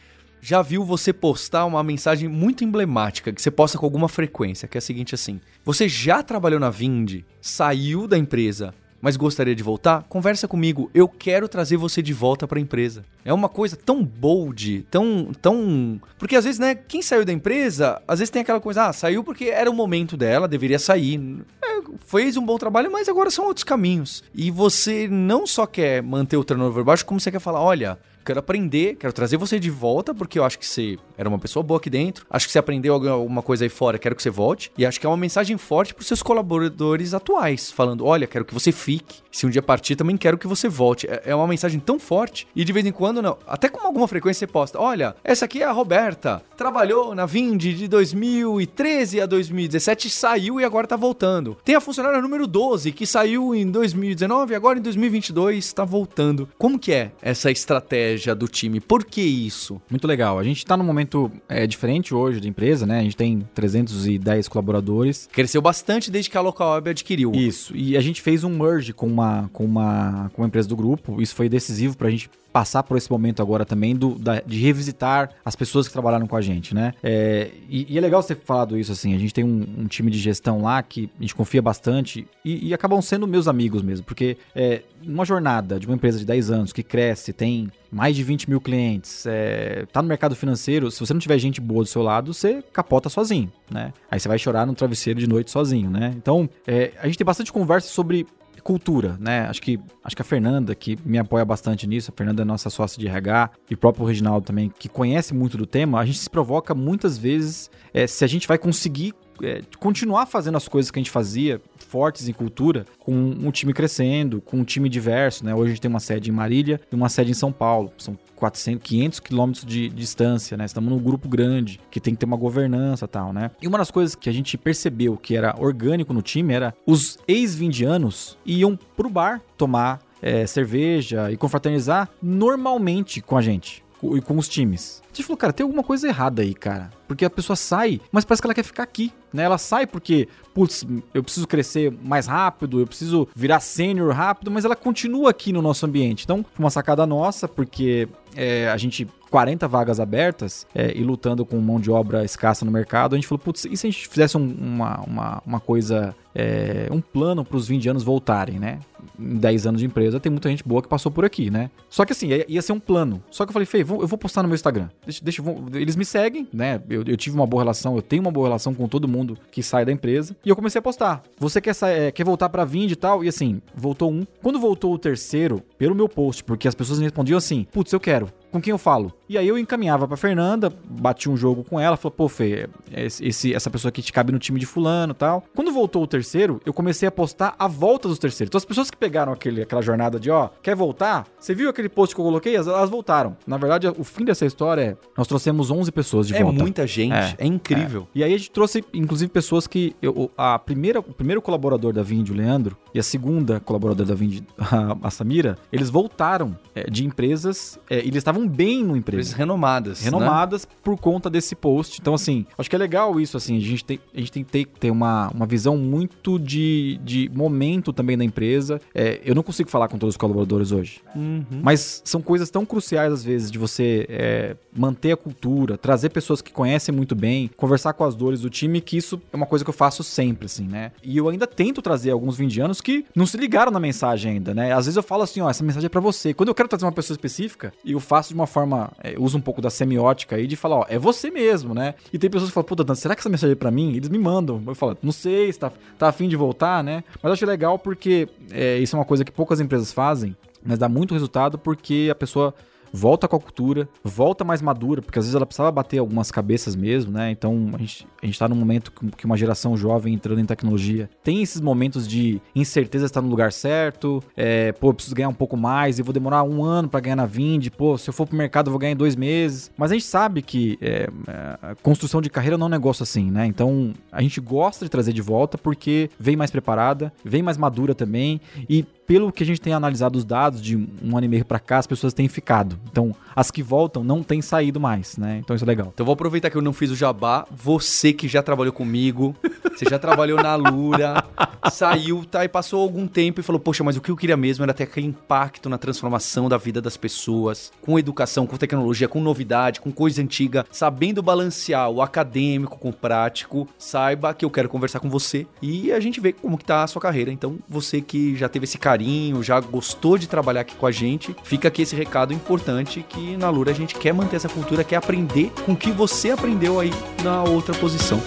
[0.45, 4.77] já viu você postar uma mensagem muito emblemática que você posta com alguma frequência, que
[4.77, 8.71] é a seguinte assim: você já trabalhou na Vind, saiu da empresa,
[9.05, 10.03] mas gostaria de voltar?
[10.09, 13.05] Conversa comigo, eu quero trazer você de volta para a empresa.
[13.23, 18.01] É uma coisa tão bold, tão tão, porque às vezes, né, quem saiu da empresa,
[18.07, 21.21] às vezes tem aquela coisa, ah, saiu porque era o momento dela, deveria sair.
[21.63, 24.23] É, fez um bom trabalho, mas agora são outros caminhos.
[24.33, 28.39] E você não só quer manter o turnover baixo, como você quer falar, olha, quero
[28.39, 31.77] aprender, quero trazer você de volta, porque eu acho que você era uma pessoa boa
[31.77, 32.25] aqui dentro.
[32.29, 34.71] Acho que você aprendeu alguma coisa aí fora, quero que você volte.
[34.77, 38.45] E acho que é uma mensagem forte para os seus colaboradores atuais, falando: olha, quero
[38.45, 39.23] que você fique.
[39.31, 41.07] Se um dia partir, também quero que você volte.
[41.07, 42.47] É é uma mensagem tão forte.
[42.55, 45.61] E de vez em quando, não, até com alguma frequência você posta: olha, essa aqui
[45.61, 46.41] é a Roberta.
[46.55, 51.57] Trabalhou na Vind de 2013 a 2017, saiu e agora tá voltando.
[51.63, 56.47] Tem a funcionária número 12, que saiu em 2019 e agora em 2022 tá voltando.
[56.57, 58.79] Como que é essa estratégia do time?
[58.79, 59.81] Por que isso?
[59.89, 60.39] Muito legal.
[60.39, 62.99] A gente está num momento é, diferente hoje da empresa, né?
[62.99, 65.27] A gente tem 310 colaboradores.
[65.31, 67.31] Cresceu bastante desde que a Local Web adquiriu.
[67.33, 67.75] Isso.
[67.75, 71.21] E a gente fez um merge com uma, com uma, com uma empresa do grupo.
[71.21, 74.57] Isso foi decisivo para a gente passar por esse momento agora também do, da- de
[74.61, 76.93] revisitar as pessoas que trabalharam com a gente, né?
[77.03, 79.13] É, e, e é legal você ter falado isso, assim.
[79.13, 82.69] A gente tem um, um time de gestão lá que a gente confia bastante e,
[82.69, 86.49] e acabam sendo meus amigos mesmo, porque é, uma jornada de uma empresa de 10
[86.49, 91.01] anos que cresce, tem mais de 20 mil clientes, é, tá no mercado financeiro, se
[91.01, 93.91] você não tiver gente boa do seu lado, você capota sozinho, né?
[94.09, 96.13] Aí você vai chorar no travesseiro de noite sozinho, né?
[96.15, 98.25] Então, é, a gente tem bastante conversa sobre
[98.65, 99.41] cultura, né?
[99.41, 102.67] Acho que, acho que a Fernanda, que me apoia bastante nisso, a Fernanda é nossa
[102.71, 106.17] sócia de RH, e o próprio Reginaldo também, que conhece muito do tema, a gente
[106.17, 109.13] se provoca muitas vezes é, se a gente vai conseguir
[109.43, 113.73] é, continuar fazendo as coisas que a gente fazia, fortes em cultura, com um time
[113.73, 115.53] crescendo, com um time diverso, né?
[115.53, 117.91] Hoje a gente tem uma sede em Marília e uma sede em São Paulo.
[117.97, 120.65] São 400, 500 quilômetros de distância, né?
[120.65, 123.51] Estamos num grupo grande, que tem que ter uma governança tal, né?
[123.61, 127.17] E uma das coisas que a gente percebeu que era orgânico no time era os
[127.27, 133.84] ex-vindianos iam pro bar tomar é, cerveja e confraternizar normalmente com a gente
[134.17, 135.01] e com os times.
[135.05, 136.91] A gente falou, cara, tem alguma coisa errada aí, cara.
[137.07, 139.43] Porque a pessoa sai, mas parece que ela quer ficar aqui, né?
[139.43, 144.65] Ela sai porque, putz, eu preciso crescer mais rápido, eu preciso virar sênior rápido, mas
[144.65, 146.23] ela continua aqui no nosso ambiente.
[146.25, 151.57] Então, uma sacada nossa, porque é, a gente 40 vagas abertas é, e lutando com
[151.59, 154.37] mão de obra escassa no mercado, a gente falou, putz, e se a gente fizesse
[154.37, 158.79] um- uma, uma, uma coisa, é, um plano para os 20 anos voltarem, né?
[159.19, 161.69] Em 10 anos de empresa, tem muita gente boa que passou por aqui, né?
[161.89, 163.21] Só que assim, ia, ser um plano.
[163.29, 164.87] Só que eu falei, Fê, eu vou postar no meu Instagram.
[165.03, 166.81] Deixa, deixa, eles me seguem, né?
[166.89, 169.61] Eu, eu tive uma boa relação, eu tenho uma boa relação com todo mundo que
[169.61, 170.35] sai da empresa.
[170.45, 171.21] E eu comecei a postar.
[171.37, 173.23] Você quer, é, quer voltar pra Vind e tal?
[173.23, 174.25] E assim, voltou um.
[174.41, 177.99] Quando voltou o terceiro, pelo meu post, porque as pessoas me respondiam assim, putz, eu
[177.99, 178.24] quero.
[178.55, 179.11] Com quem eu falo?
[179.27, 183.53] E aí eu encaminhava pra Fernanda, bati um jogo com ela, falou, pô, Fê, esse,
[183.53, 185.43] essa pessoa aqui te cabe no time de fulano e tal.
[185.55, 188.49] Quando voltou o terceiro, eu comecei a postar a volta dos terceiros.
[188.49, 191.25] Então as pessoas que pegaram aquele, aquela jornada de, ó, quer voltar?
[191.39, 192.55] Você viu aquele post que eu coloquei?
[192.55, 193.35] Elas, elas voltaram.
[193.47, 196.59] Na verdade, o fim dessa história é, nós trouxemos 11 pessoas de é volta.
[196.61, 198.07] muita gente, é, É, incrível.
[198.13, 199.95] E aí a gente trouxe, inclusive, pessoas que.
[200.01, 204.15] eu- a primeira, o primeiro colaborador da Vind, o Leandro, e a segunda colaboradora da
[204.15, 208.95] Vind, a, a Samira, eles voltaram é, de empresas é, e eles estavam bem no
[209.15, 209.37] Empresas empresa.
[209.37, 209.99] renomadas.
[209.99, 210.05] né?
[210.05, 211.99] Renomadas por conta desse post.
[212.01, 213.57] Então, assim, acho que é legal isso, assim.
[213.57, 217.29] A gente tem, a gente tem que ter, ter uma, uma visão muito de, de
[217.33, 218.79] momento também da empresa.
[218.93, 221.01] É, eu não consigo falar com todos os colaboradores hoje.
[221.15, 221.45] Uhum.
[221.61, 226.41] Mas são coisas tão cruciais, às vezes, de você é, manter a cultura, trazer pessoas
[226.41, 229.63] que conhecem muito bem, conversar com as dores do time, que isso é uma coisa
[229.63, 230.91] que eu faço sempre, assim, né?
[231.03, 234.73] E eu ainda tento trazer alguns vindianos que não se ligaram na mensagem ainda, né?
[234.73, 236.33] Às vezes eu falo assim, ó, essa mensagem é pra você.
[236.33, 239.41] Quando eu quero trazer uma pessoa específica, eu faço de uma forma, é, uso um
[239.41, 241.93] pouco da semiótica aí, de falar, ó, é você mesmo, né?
[242.11, 243.95] E tem pessoas que falam, puta, será que essa mensagem é pra mim?
[243.95, 244.61] Eles me mandam.
[244.65, 247.03] Eu falo, não sei, se tá, afim de voltar, né?
[247.21, 250.35] Mas acho legal porque é, isso é uma coisa que poucas empresas fazem,
[250.65, 252.53] mas dá muito resultado porque a pessoa
[252.95, 256.75] volta com a cultura, volta mais madura, porque às vezes ela precisava bater algumas cabeças
[256.75, 257.29] mesmo, né?
[257.31, 261.09] Então a gente, a gente tá num momento que- uma geração jovem entrando em tecnologia
[261.23, 265.29] tem esses momentos de incerteza se tá no lugar certo, é, pô, eu preciso ganhar
[265.29, 268.13] um pouco mais e vou demorar um ano pra ganhar na Vind, pô, se eu
[268.13, 269.71] for pro mercado eu vou ganhar em dois meses.
[269.77, 273.29] Mas a gente sabe que é, é, construção de carreira não é um negócio assim,
[273.31, 273.45] né?
[273.45, 277.93] Então a gente gosta de trazer de volta porque vem mais preparada, vem mais madura
[277.95, 278.39] também
[278.69, 281.59] e pelo que a gente tem analisado os dados de um ano e meio pra
[281.59, 282.79] cá, as pessoas têm ficado.
[282.89, 285.39] Então, as que voltam não têm saído mais, né?
[285.43, 285.91] Então isso é legal.
[285.93, 287.45] Então vou aproveitar que eu não fiz o jabá.
[287.51, 289.35] Você que já trabalhou comigo,
[289.75, 291.23] você já trabalhou na Lura,
[291.69, 292.45] saiu, tá?
[292.45, 294.83] E passou algum tempo e falou: Poxa, mas o que eu queria mesmo era ter
[294.83, 299.91] aquele impacto na transformação da vida das pessoas, com educação, com tecnologia, com novidade, com
[299.91, 303.67] coisa antiga, sabendo balancear o acadêmico com o prático.
[303.77, 306.87] Saiba que eu quero conversar com você e a gente vê como que tá a
[306.87, 307.31] sua carreira.
[307.31, 308.94] Então, você que já teve esse carinho,
[309.41, 313.49] já gostou de trabalhar aqui com a gente, fica aqui esse recado importante que na
[313.49, 316.91] Lura a gente quer manter essa cultura, quer aprender com o que você aprendeu aí
[317.23, 318.21] na outra posição.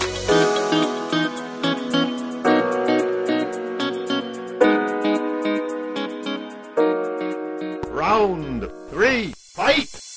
[7.93, 10.08] Round three, fight!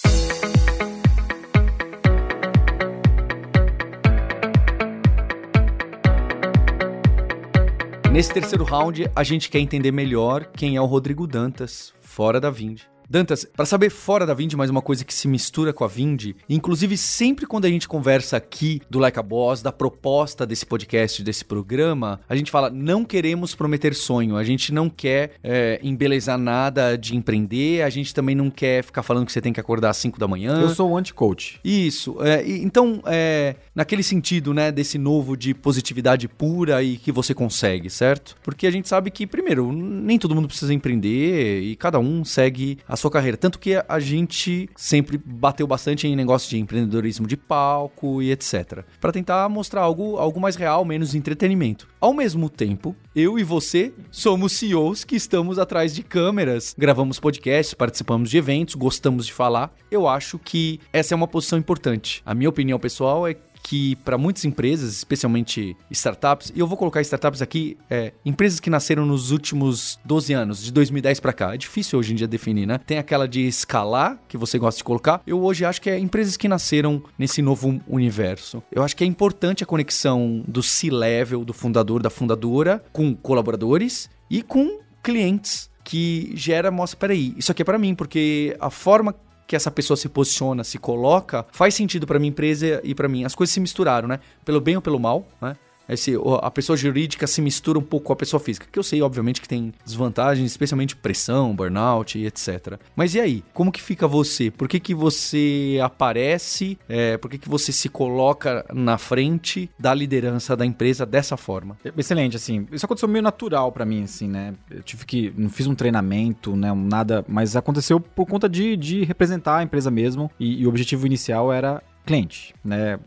[8.12, 12.50] Nesse terceiro round, a gente quer entender melhor quem é o Rodrigo Dantas, fora da
[12.50, 12.82] Vind.
[13.12, 16.32] Dantas, para saber fora da Vind, mais uma coisa que se mistura com a Vind,
[16.48, 21.22] inclusive sempre quando a gente conversa aqui do Like a Boss, da proposta desse podcast,
[21.22, 26.38] desse programa, a gente fala, não queremos prometer sonho, a gente não quer é, embelezar
[26.38, 29.90] nada de empreender, a gente também não quer ficar falando que você tem que acordar
[29.90, 30.58] às 5 da manhã.
[30.62, 31.60] Eu sou o anti-coach.
[31.62, 32.16] Isso.
[32.22, 37.90] é, então, é, naquele sentido, né, desse novo de positividade pura e que você consegue,
[37.90, 38.38] certo?
[38.42, 42.78] Porque a gente sabe que, primeiro, nem todo mundo precisa empreender e cada um segue
[42.88, 43.36] a sua carreira.
[43.36, 48.84] Tanto que a gente sempre bateu bastante em negócio de empreendedorismo de palco e etc.
[49.00, 51.88] Pra tentar mostrar algo, algo mais real, menos entretenimento.
[52.00, 57.74] Ao mesmo tempo, eu e você somos CEOs que estamos atrás de câmeras, gravamos podcasts,
[57.74, 59.74] participamos de eventos, gostamos de falar.
[59.90, 62.22] Eu acho que essa é uma posição importante.
[62.24, 67.00] A minha opinião pessoal é que para muitas empresas, especialmente startups, e eu vou colocar
[67.00, 71.54] startups aqui, é, empresas que nasceram nos últimos 12 anos, de 2010 para cá.
[71.54, 72.78] É difícil hoje em dia definir, né?
[72.78, 75.22] Tem aquela de escalar, que você gosta de colocar.
[75.26, 78.62] Eu hoje acho que é empresas que nasceram nesse novo universo.
[78.70, 84.10] Eu acho que é importante a conexão do C-level, do fundador, da fundadora, com colaboradores
[84.28, 89.14] e com clientes que gera, mostra, peraí, isso aqui é para mim, porque a forma
[89.52, 93.24] que essa pessoa se posiciona, se coloca, faz sentido para minha empresa e para mim.
[93.24, 94.18] As coisas se misturaram, né?
[94.46, 95.58] Pelo bem ou pelo mal, né?
[95.92, 99.02] Esse, a pessoa jurídica se mistura um pouco com a pessoa física, que eu sei,
[99.02, 102.78] obviamente, que tem desvantagens, especialmente pressão, burnout e etc.
[102.96, 103.44] Mas e aí?
[103.52, 104.50] Como que fica você?
[104.50, 106.78] Por que, que você aparece?
[106.88, 111.76] É, por que, que você se coloca na frente da liderança da empresa dessa forma?
[111.96, 112.66] Excelente, assim.
[112.72, 114.54] Isso aconteceu meio natural pra mim, assim, né?
[114.70, 115.32] Eu tive que.
[115.36, 116.72] Não fiz um treinamento, né?
[116.74, 117.24] Nada.
[117.28, 120.30] Mas aconteceu por conta de, de representar a empresa mesmo.
[120.38, 122.98] E, e o objetivo inicial era cliente, né?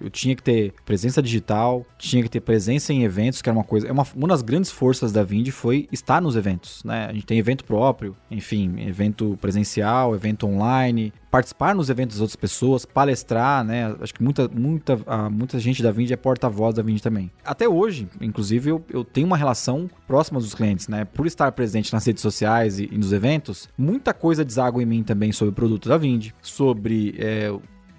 [0.00, 3.64] Eu tinha que ter presença digital, tinha que ter presença em eventos, que era uma
[3.64, 7.06] coisa, é uma, uma das grandes forças da Vind foi estar nos eventos, né?
[7.06, 12.36] A gente tem evento próprio, enfim, evento presencial, evento online, participar nos eventos das outras
[12.36, 13.94] pessoas, palestrar, né?
[14.00, 14.98] Acho que muita, muita,
[15.30, 17.30] muita gente da Vind é porta-voz da Vind também.
[17.44, 21.04] Até hoje, inclusive, eu, eu tenho uma relação próxima dos clientes, né?
[21.04, 25.02] Por estar presente nas redes sociais e, e nos eventos, muita coisa deságua em mim
[25.02, 27.52] também sobre o produto da Vind, sobre é,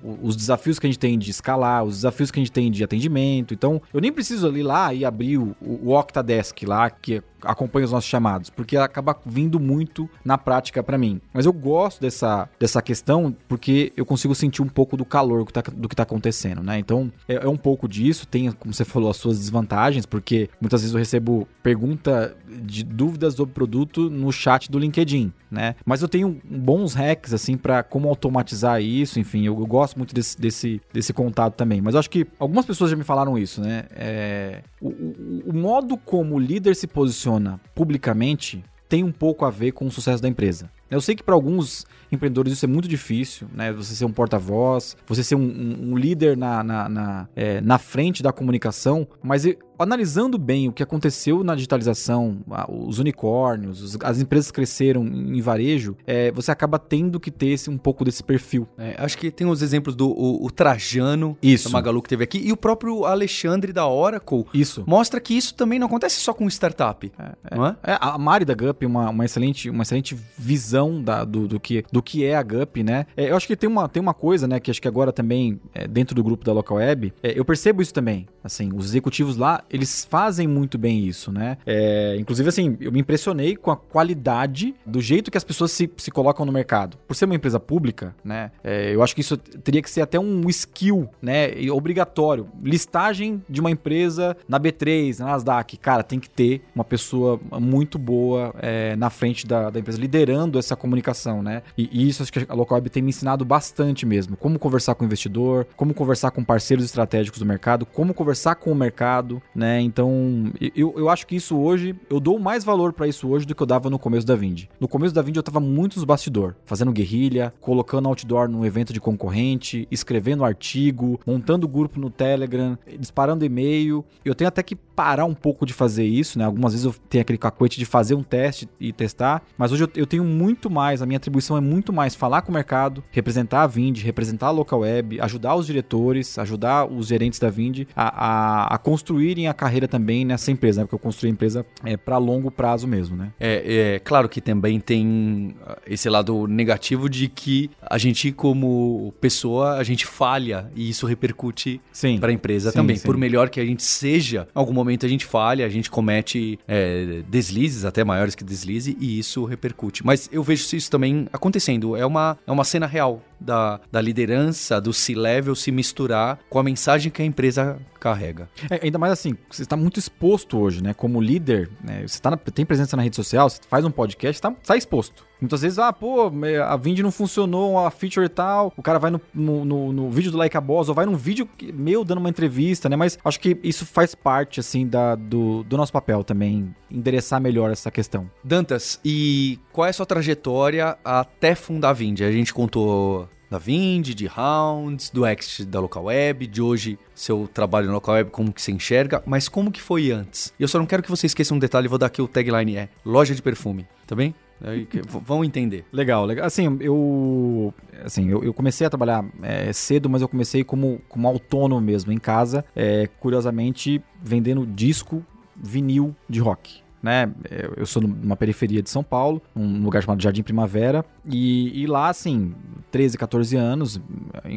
[0.03, 2.83] os desafios que a gente tem de escalar, os desafios que a gente tem de
[2.83, 3.53] atendimento.
[3.53, 7.91] Então, eu nem preciso ali lá e abrir o, o Octadesk lá, que acompanha os
[7.91, 11.19] nossos chamados, porque acaba vindo muito na prática para mim.
[11.33, 15.45] Mas eu gosto dessa, dessa questão porque eu consigo sentir um pouco do calor do
[15.45, 16.77] que tá, do que tá acontecendo, né?
[16.79, 20.81] Então, é, é, um pouco disso, tem, como você falou, as suas desvantagens, porque muitas
[20.81, 25.75] vezes eu recebo pergunta de dúvidas sobre o produto no chat do LinkedIn, né?
[25.85, 30.13] Mas eu tenho bons hacks, assim, para como automatizar isso, enfim, eu, eu, gosto muito
[30.13, 31.81] desse, desse, desse contato também.
[31.81, 33.85] Mas acho que algumas pessoas já me falaram isso, né?
[33.91, 39.49] É, o, o, o modo como o líder se posiciona publicamente tem um pouco a
[39.49, 40.69] ver com o sucesso da empresa.
[40.89, 43.71] Eu sei que para alguns empreendedores isso é muito difícil, né?
[43.73, 47.77] Você ser um porta-voz, você ser um, um, um líder na, na, na, é, na,
[47.77, 49.45] frente da comunicação, mas
[49.81, 52.39] analisando bem o que aconteceu na digitalização,
[52.69, 57.77] os unicórnios, as empresas cresceram em varejo, é, você acaba tendo que ter esse, um
[57.77, 58.67] pouco desse perfil.
[58.77, 61.69] É, acho que tem os exemplos do o, o Trajano, isso.
[61.69, 64.45] da Magalu que teve aqui, e o próprio Alexandre da Oracle.
[64.53, 64.83] Isso.
[64.85, 67.11] Mostra que isso também não acontece só com startup.
[67.17, 67.55] É, é.
[67.55, 67.75] não é?
[67.83, 71.83] é a Mari da Gup, uma, uma, excelente, uma excelente visão da, do, do, que,
[71.91, 73.05] do que é a Gup, né?
[73.15, 75.59] É, eu acho que tem uma, tem uma coisa, né, que acho que agora também,
[75.89, 78.27] dentro do grupo da Local Web, eu percebo isso também.
[78.43, 81.57] Assim, os executivos lá, eles fazem muito bem isso, né?
[81.65, 85.89] É, inclusive, assim, eu me impressionei com a qualidade do jeito que as pessoas se,
[85.97, 86.97] se colocam no mercado.
[87.07, 88.51] Por ser uma empresa pública, né?
[88.63, 91.49] É, eu acho que isso teria que ser até um skill, né?
[91.71, 92.47] Obrigatório.
[92.63, 95.77] Listagem de uma empresa na B3, na Nasdaq.
[95.77, 100.57] Cara, tem que ter uma pessoa muito boa é, na frente da, da, empresa, liderando
[100.57, 101.61] essa comunicação, né?
[101.77, 104.37] E, e isso acho que a Local Web tem me ensinado bastante mesmo.
[104.37, 108.71] Como conversar com o investidor, como conversar com parceiros estratégicos do mercado, como conversar com
[108.71, 109.81] o mercado, né?
[109.81, 113.55] Então, eu, eu acho que isso hoje, eu dou mais valor para isso hoje do
[113.55, 114.65] que eu dava no começo da Vind.
[114.79, 118.93] No começo da Vind eu tava muito nos bastidor, fazendo guerrilha, colocando outdoor num evento
[118.93, 124.05] de concorrente, escrevendo artigo, montando grupo no Telegram, disparando e-mail.
[124.23, 126.45] Eu tenho até que parar um pouco de fazer isso, né?
[126.45, 129.89] Algumas vezes eu tenho aquele cacoete de fazer um teste e testar, mas hoje eu,
[129.95, 133.63] eu tenho muito mais, a minha atribuição é muito mais falar com o mercado, representar
[133.63, 138.25] a Vind, representar a local web, ajudar os diretores, ajudar os gerentes da Vind a,
[138.25, 140.85] a, a construírem a carreira também nessa empresa, né?
[140.85, 143.31] Porque eu construí a empresa é, para longo prazo mesmo, né?
[143.39, 149.13] É, é claro que também tem ah, esse lado negativo de que a gente, como
[149.19, 151.81] pessoa, a gente falha e isso repercute
[152.19, 152.97] para a empresa sim, também.
[152.97, 153.05] Sim.
[153.05, 155.89] Por melhor que a gente seja, em algum momento momento a gente falha, a gente
[155.89, 160.05] comete é, deslizes, até maiores que deslize, e isso repercute.
[160.05, 161.70] Mas eu vejo isso também acontecendo.
[161.97, 166.63] É uma, é uma cena real da, da liderança, do C-level se misturar com a
[166.63, 168.49] mensagem que a empresa carrega.
[168.69, 170.93] É, ainda mais assim, você está muito exposto hoje, né?
[170.93, 172.05] Como líder, né?
[172.07, 175.23] você tá na, tem presença na rede social, você faz um podcast, está tá exposto.
[175.39, 176.31] Muitas vezes, ah, pô,
[176.63, 178.71] a Vind não funcionou, a feature e tal.
[178.77, 181.15] O cara vai no, no, no, no vídeo do Like a Boss ou vai num
[181.15, 182.95] vídeo meu dando uma entrevista, né?
[182.95, 187.71] Mas acho que isso faz parte, assim, da, do, do nosso papel também, endereçar melhor
[187.71, 188.29] essa questão.
[188.43, 192.21] Dantas, e qual é a sua trajetória até fundar a Vind?
[192.21, 197.49] A gente contou da Vind, de Rounds, do Exit da Local Web, de hoje seu
[197.53, 200.53] trabalho na Local Web, como que você enxerga, mas como que foi antes?
[200.57, 202.77] E eu só não quero que você esqueça um detalhe, vou dar aqui o tagline,
[202.77, 204.33] é loja de perfume, tá bem?
[204.63, 204.87] Aí,
[205.25, 205.83] vão entender.
[205.91, 206.45] Legal, legal.
[206.45, 207.73] Assim, eu,
[208.05, 212.11] assim, eu, eu comecei a trabalhar é, cedo, mas eu comecei como, como autônomo mesmo,
[212.13, 215.25] em casa, é, curiosamente vendendo disco
[215.55, 217.31] vinil de rock né?
[217.75, 222.09] Eu sou numa periferia de São Paulo, um lugar chamado Jardim Primavera, e, e, lá,
[222.09, 222.53] assim,
[222.91, 224.01] 13, 14 anos,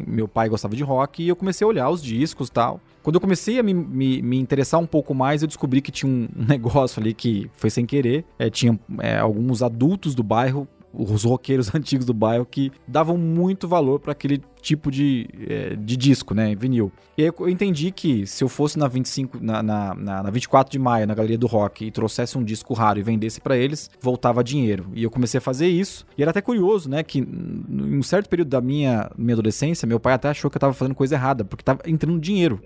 [0.07, 2.79] meu pai gostava de rock e eu comecei a olhar os discos tal.
[3.01, 6.11] Quando eu comecei a me, me, me, interessar um pouco mais, eu descobri que tinha
[6.11, 8.25] um negócio ali que foi sem querer.
[8.39, 10.67] É, tinha é, alguns adultos do bairro
[10.97, 15.95] os roqueiros antigos do bairro que davam muito valor para aquele tipo de, é, de
[15.95, 16.91] disco, né, vinil.
[17.15, 20.71] E aí eu entendi que se eu fosse na 25, na, na, na, na 24
[20.71, 23.91] de maio, na Galeria do Rock, e trouxesse um disco raro e vendesse para eles,
[24.01, 24.87] voltava dinheiro.
[24.93, 26.05] E eu comecei a fazer isso.
[26.17, 29.99] E era até curioso, né, que em um certo período da minha, minha adolescência, meu
[29.99, 32.59] pai até achou que eu tava fazendo coisa errada, porque tava entrando dinheiro.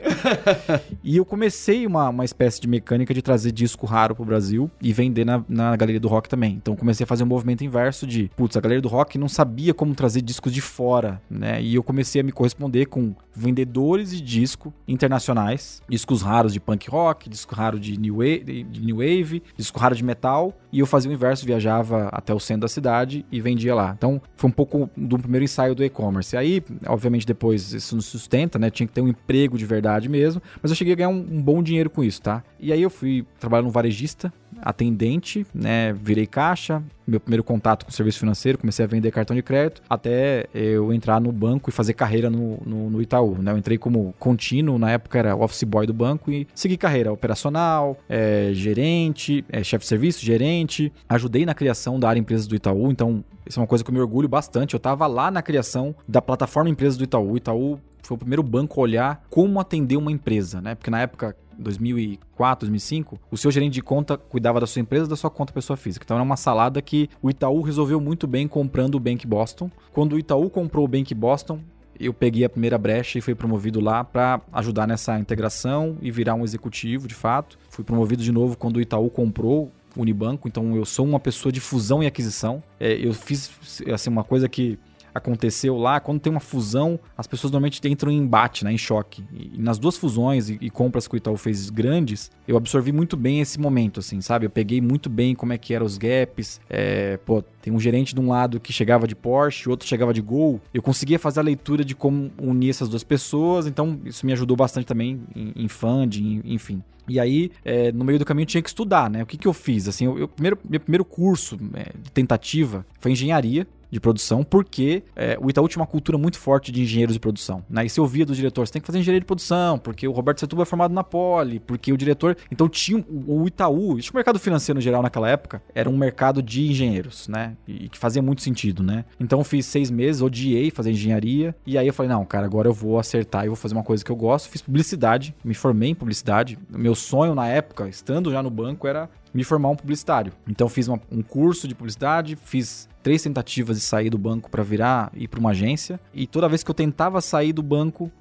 [1.04, 4.93] e eu comecei uma, uma espécie de mecânica de trazer disco raro pro Brasil e
[4.93, 6.54] vender na, na Galeria do Rock também.
[6.54, 9.74] Então comecei a fazer um movimento inverso de, putz, a Galeria do Rock não sabia
[9.74, 14.21] como trazer discos de fora, né, e eu comecei a me corresponder com vendedores de
[14.21, 19.41] disco internacionais, discos raros de punk rock, disco raro de new wave, de new wave
[19.57, 23.26] disco raro de metal, e eu fazia o inverso, viajava até o centro da cidade
[23.32, 23.93] e vendia lá.
[23.97, 26.36] Então, foi um pouco do primeiro ensaio do e-commerce.
[26.38, 28.70] Aí, obviamente, depois isso não sustenta, né?
[28.70, 31.41] Tinha que ter um emprego de verdade mesmo, mas eu cheguei a ganhar um, um
[31.41, 32.43] bom dinheiro com isso, tá?
[32.59, 35.93] E aí eu fui trabalhar no varejista, atendente, né?
[35.93, 39.82] Virei caixa, meu primeiro contato com o serviço financeiro, comecei a vender cartão de crédito,
[39.89, 43.38] até eu entrar no banco e fazer carreira no, no, no Itaú.
[43.41, 43.51] Né?
[43.51, 47.97] Eu entrei como contínuo, na época era office boy do banco e segui carreira operacional,
[48.07, 50.59] é, gerente, é, chefe de serviço, gerente.
[51.07, 53.93] Ajudei na criação da área empresas do Itaú, então isso é uma coisa que eu
[53.93, 54.74] me orgulho bastante.
[54.74, 57.32] Eu estava lá na criação da plataforma empresas do Itaú.
[57.32, 60.76] O Itaú foi o primeiro banco a olhar como atender uma empresa, né?
[60.76, 65.16] Porque na época 2004, 2005, o seu gerente de conta cuidava da sua empresa da
[65.16, 66.03] sua conta pessoa física.
[66.05, 69.70] Então era uma salada que o Itaú resolveu muito bem comprando o Bank Boston.
[69.91, 71.60] Quando o Itaú comprou o Bank Boston,
[71.99, 76.34] eu peguei a primeira brecha e fui promovido lá para ajudar nessa integração e virar
[76.34, 77.60] um executivo de fato.
[77.70, 79.70] Fui promovido de novo quando o Itaú comprou
[80.02, 82.64] Unibanco, então eu sou uma pessoa de fusão e aquisição.
[82.80, 84.78] É, eu fiz assim, uma coisa que
[85.14, 89.24] aconteceu lá, quando tem uma fusão, as pessoas normalmente entram em embate, né, em choque.
[89.34, 93.16] E nas duas fusões e, e, compras que o Itaú fez grandes, eu absorvi muito
[93.16, 94.45] bem esse momento, assim, sabe?
[94.45, 96.60] Eu peguei muito bem como é que eram os gaps.
[96.70, 100.22] É, pô, tem um gerente de um lado que chegava de Porsche, outro chegava de
[100.22, 100.62] Gol.
[100.74, 104.56] Eu conseguia fazer a leitura de como unir essas duas pessoas, então isso me ajudou
[104.56, 106.82] bastante também em, em funding, enfim.
[107.10, 109.24] E aí, é, no meio do caminho, tinha que estudar, né?
[109.24, 109.88] O que, que eu fiz?
[109.88, 115.03] Assim, eu, eu primeiro, meu primeiro curso é, de tentativa foi engenharia de produção, porque
[115.15, 117.63] é, o Itaú tinha uma cultura muito forte de engenheiros de produção.
[117.69, 117.85] Né?
[117.85, 120.39] E se ouvia do diretor, você tem que fazer engenharia de produção, porque o Roberto
[120.39, 122.37] Setúbal é formado na Poli, porque o diretor.
[122.51, 126.41] Então tinha o Itaú, isso o mercado financeiro no geral naquela época, era um mercado
[126.41, 127.55] de engenheiros, né?
[127.67, 129.05] E que fazia muito sentido, né?
[129.19, 132.67] Então eu fiz seis meses, odiei fazer engenharia, e aí eu falei, não, cara, agora
[132.67, 134.49] eu vou acertar e vou fazer uma coisa que eu gosto.
[134.49, 136.57] Fiz publicidade, me formei em publicidade.
[136.69, 140.34] Meu sonho na época, estando já no banco, era me formar um publicitário.
[140.47, 144.63] Então fiz uma, um curso de publicidade, fiz três tentativas de sair do banco para
[144.63, 145.99] virar e ir para uma agência.
[146.13, 148.11] E toda vez que eu tentava sair do banco,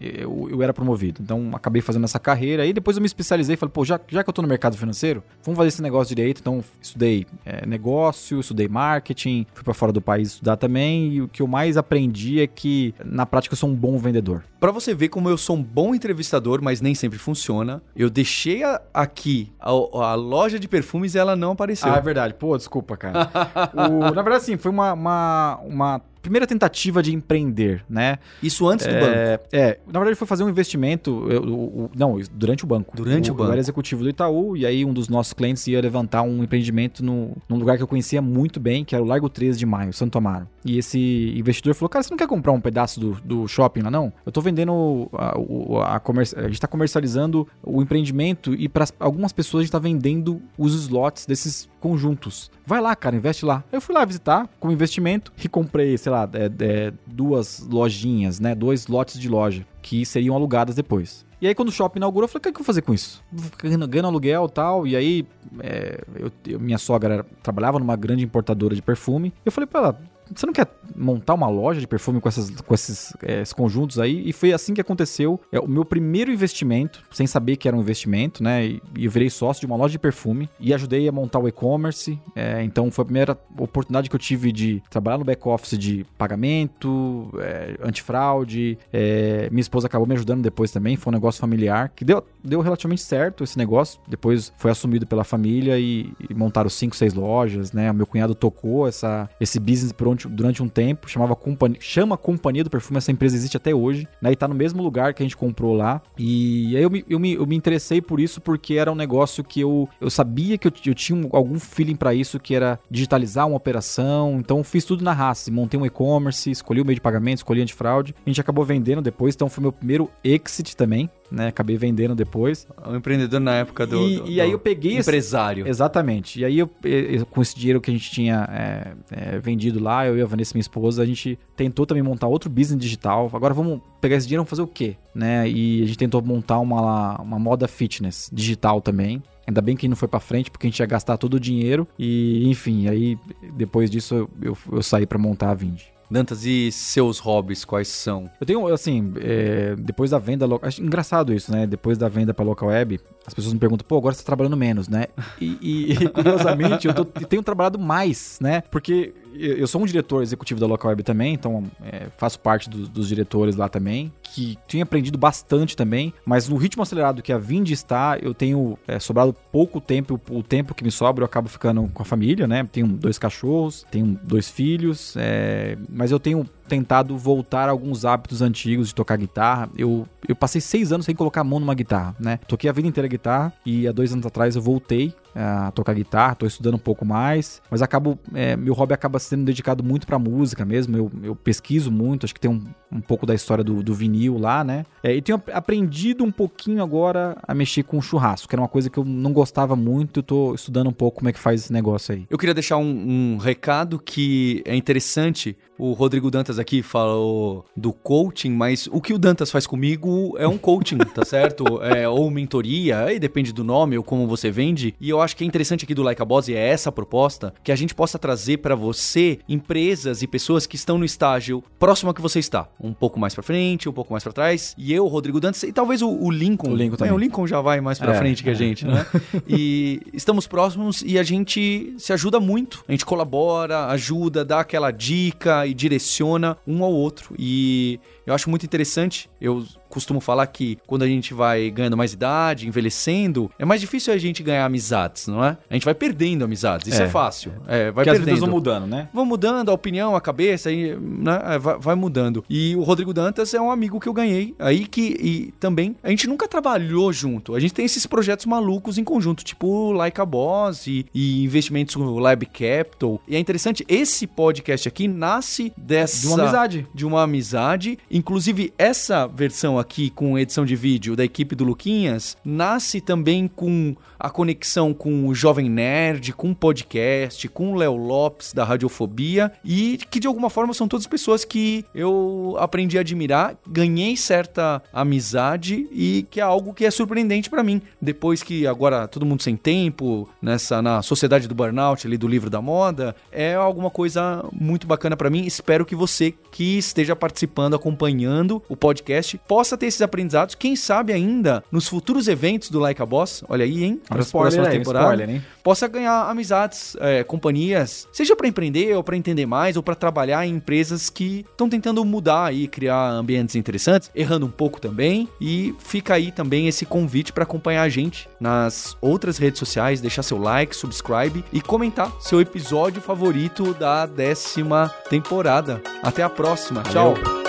[0.00, 1.20] eu, eu, era promovido.
[1.22, 2.64] Então acabei fazendo essa carreira.
[2.64, 4.76] E depois eu me especializei e falei, pô, já, já que eu tô no mercado
[4.76, 6.40] financeiro, vamos fazer esse negócio direito.
[6.40, 11.12] Então estudei é, negócio, estudei marketing, fui para fora do país estudar também.
[11.14, 14.44] E o que eu mais aprendi é que na prática eu sou um bom vendedor.
[14.60, 18.62] Para você ver como eu sou um bom entrevistador, mas nem sempre funciona, eu deixei
[18.92, 21.92] aqui a, a, loja de perfumes e ela não apareceu.
[21.92, 22.34] Ah, é verdade.
[22.34, 23.30] Pô, desculpa, cara.
[23.74, 28.18] o, na verdade, assim, foi uma, uma, uma primeira tentativa de empreender, né?
[28.42, 29.48] Isso antes do é, banco?
[29.52, 32.96] É, na verdade foi fazer um investimento, eu, eu, não, durante o banco.
[32.96, 33.48] Durante o, o banco.
[33.48, 37.04] Eu era executivo do Itaú e aí um dos nossos clientes ia levantar um empreendimento
[37.04, 39.92] no, num lugar que eu conhecia muito bem, que era o Largo 13 de Maio,
[39.92, 40.48] Santo Amaro.
[40.64, 43.90] E esse investidor falou, cara, você não quer comprar um pedaço do, do shopping lá
[43.90, 44.12] não?
[44.24, 45.34] Eu tô vendendo, a,
[45.82, 49.72] a, a, comerci a gente tá comercializando o empreendimento e para algumas pessoas a gente
[49.72, 52.50] tá vendendo os slots desses conjuntos.
[52.66, 53.64] Vai lá, cara, investe lá.
[53.72, 58.54] Eu fui lá visitar com investimento e comprei, sei lá, é, é, duas lojinhas, né?
[58.54, 61.26] Dois lotes de loja que seriam alugadas depois.
[61.40, 62.82] E aí, quando o shopping inaugurou, eu falei: o que, é que eu vou fazer
[62.82, 63.22] com isso?
[63.58, 64.86] Ganhando, aluguel e tal.
[64.86, 65.26] E aí,
[65.60, 69.32] é, eu, eu, minha sogra trabalhava numa grande importadora de perfume.
[69.44, 70.00] Eu falei pra ela:
[70.34, 70.66] você não quer
[70.96, 74.28] montar uma loja de perfume com, essas, com esses, é, esses conjuntos aí?
[74.28, 75.40] E foi assim que aconteceu.
[75.52, 78.66] É o meu primeiro investimento, sem saber que era um investimento, né?
[78.66, 81.48] E, e eu virei sócio de uma loja de perfume e ajudei a montar o
[81.48, 82.18] e-commerce.
[82.34, 87.30] É, então foi a primeira oportunidade que eu tive de trabalhar no back-office de pagamento,
[87.38, 88.78] é, antifraude.
[88.92, 90.96] É, minha esposa acabou me ajudando depois também.
[90.96, 94.00] Foi um negócio familiar que deu, deu relativamente certo esse negócio.
[94.08, 97.90] Depois foi assumido pela família e, e montaram cinco, seis lojas, né?
[97.90, 101.78] O meu cunhado tocou essa, esse business por onde durante, durante um tempo, chamava Companhia,
[101.80, 104.32] chama Companhia do Perfume, essa empresa existe até hoje, né?
[104.32, 106.02] E tá no mesmo lugar que a gente comprou lá.
[106.18, 109.44] E aí eu me, eu me, eu me interessei por isso porque era um negócio
[109.44, 113.46] que eu, eu sabia que eu, eu tinha algum feeling para isso, que era digitalizar
[113.46, 114.38] uma operação.
[114.38, 118.14] Então fiz tudo na raça, montei um e-commerce, escolhi o meio de pagamento, escolhi antifraude.
[118.24, 121.48] A gente acabou vendendo depois, então foi meu primeiro exit também, né?
[121.48, 122.66] Acabei vendendo depois.
[122.86, 124.08] Um empreendedor na época do.
[124.08, 124.98] E, do, e aí eu peguei.
[124.98, 125.62] Empresário.
[125.62, 125.70] Esse...
[125.70, 126.40] Exatamente.
[126.40, 130.06] E aí eu, eu, com esse dinheiro que a gente tinha é, é, vendido lá,
[130.06, 133.30] eu e a Vanessa, minha esposa, a gente tentou também montar outro business digital.
[133.32, 134.96] Agora vamos pegar esse dinheiro e fazer o quê?
[135.14, 135.48] Né?
[135.48, 139.22] E a gente tentou montar uma, uma moda fitness digital também.
[139.46, 141.88] Ainda bem que não foi para frente, porque a gente ia gastar todo o dinheiro.
[141.98, 143.18] E, enfim, aí
[143.54, 145.97] depois disso eu, eu, eu saí para montar a Vindi.
[146.10, 148.30] Dantas, e seus hobbies, quais são?
[148.40, 150.46] Eu tenho, assim, é, depois da venda.
[150.62, 151.66] Acho engraçado isso, né?
[151.66, 154.56] Depois da venda pra local web, as pessoas me perguntam, pô, agora você tá trabalhando
[154.56, 155.06] menos, né?
[155.40, 158.62] E, e curiosamente, eu tô, tenho trabalhado mais, né?
[158.70, 162.88] Porque eu sou um diretor executivo da Local Web também, então é, faço parte do,
[162.88, 167.38] dos diretores lá também, que tenho aprendido bastante também, mas no ritmo acelerado que a
[167.38, 171.26] Vind está, eu tenho é, sobrado pouco tempo, o, o, tempo que me sobra eu
[171.26, 172.66] acabo ficando com a família, né?
[172.70, 178.42] Tenho dois cachorros, tenho dois filhos, é, mas eu tenho tentado voltar a alguns hábitos
[178.42, 179.68] antigos de tocar guitarra.
[179.76, 182.38] Eu, eu passei seis anos sem colocar a mão numa guitarra, né?
[182.46, 186.34] Toquei a vida inteira guitarra e há dois anos atrás eu voltei a tocar guitarra,
[186.34, 190.18] tô estudando um pouco mais, mas acabo, é, meu hobby acaba sendo dedicado muito pra
[190.18, 193.82] música mesmo, eu, eu pesquiso muito, acho que tem um, um pouco da história do,
[193.82, 194.84] do vinil lá, né?
[195.02, 198.90] É, e tenho aprendido um pouquinho agora a mexer com churrasco, que era uma coisa
[198.90, 201.72] que eu não gostava muito, eu tô estudando um pouco como é que faz esse
[201.72, 202.26] negócio aí.
[202.28, 207.92] Eu queria deixar um, um recado que é interessante, o Rodrigo Dantas aqui falou do
[207.92, 211.82] coaching, mas o que o Dantas faz comigo é um coaching, tá certo?
[211.82, 215.44] É, ou mentoria, aí depende do nome ou como você vende, e eu acho que
[215.44, 218.18] é interessante aqui do Like a Boss, e é essa proposta, que a gente possa
[218.18, 222.68] trazer para você empresas e pessoas que estão no estágio próximo a que você está.
[222.80, 224.74] Um pouco mais para frente, um pouco mais para trás.
[224.76, 226.70] E eu, Rodrigo Dantas, e talvez o, o Lincoln.
[226.70, 227.12] O Lincoln também.
[227.12, 228.54] É, o Lincoln já vai mais para É, frente que a é.
[228.54, 229.06] gente, né?
[229.48, 232.84] e estamos próximos e a gente se ajuda muito.
[232.88, 237.34] A gente colabora, ajuda, dá aquela dica e direciona um ao outro.
[237.38, 239.28] E eu acho muito interessante.
[239.40, 244.12] Eu costumo falar que quando a gente vai ganhando mais idade, envelhecendo, é mais difícil
[244.12, 245.56] a gente ganhar amizades, não é?
[245.70, 246.86] A gente vai perdendo amizades.
[246.88, 247.08] Isso é, É.
[247.08, 247.52] fácil.
[247.66, 248.24] É, vai Porque as perdendo.
[248.26, 249.08] vidas vão mudando, né?
[249.14, 252.44] Vão mudando a opinião, a cabeça, aí, né, é, vai, vai mudando.
[252.50, 256.10] E o Rodrigo Dantas é um amigo que eu ganhei aí que e também a
[256.10, 257.54] gente nunca trabalhou junto.
[257.54, 261.96] A gente tem esses projetos malucos em conjunto, tipo Like a Boss e, e investimentos
[261.96, 263.20] no Lab Capital.
[263.26, 266.86] E é interessante, esse podcast aqui nasce dessa De uma amizade.
[266.94, 267.98] de uma amizade.
[268.18, 273.94] Inclusive, essa versão aqui com edição de vídeo da equipe do Luquinhas nasce também com
[274.18, 279.52] a conexão com o Jovem Nerd, com o podcast, com o Léo Lopes da Radiofobia
[279.64, 284.82] e que de alguma forma são todas pessoas que eu aprendi a admirar, ganhei certa
[284.92, 287.80] amizade e que é algo que é surpreendente pra mim.
[288.02, 292.50] Depois que agora todo mundo sem tempo, nessa na sociedade do burnout ali do livro
[292.50, 295.46] da moda, é alguma coisa muito bacana pra mim.
[295.46, 297.74] Espero que você que esteja participando,
[298.08, 300.54] acompanhando o podcast, possa ter esses aprendizados.
[300.54, 304.00] Quem sabe ainda nos futuros eventos do Like a Boss, olha aí, hein?
[304.08, 309.04] Pras spoiler próximas um temporadas, spoiler, possa ganhar amizades, é, companhias, seja pra empreender ou
[309.04, 313.54] pra entender mais ou pra trabalhar em empresas que estão tentando mudar e criar ambientes
[313.54, 315.28] interessantes, errando um pouco também.
[315.40, 320.22] E fica aí também esse convite pra acompanhar a gente nas outras redes sociais, deixar
[320.22, 325.82] seu like, subscribe e comentar seu episódio favorito da décima temporada.
[326.02, 326.82] Até a próxima.
[326.82, 327.47] Tchau.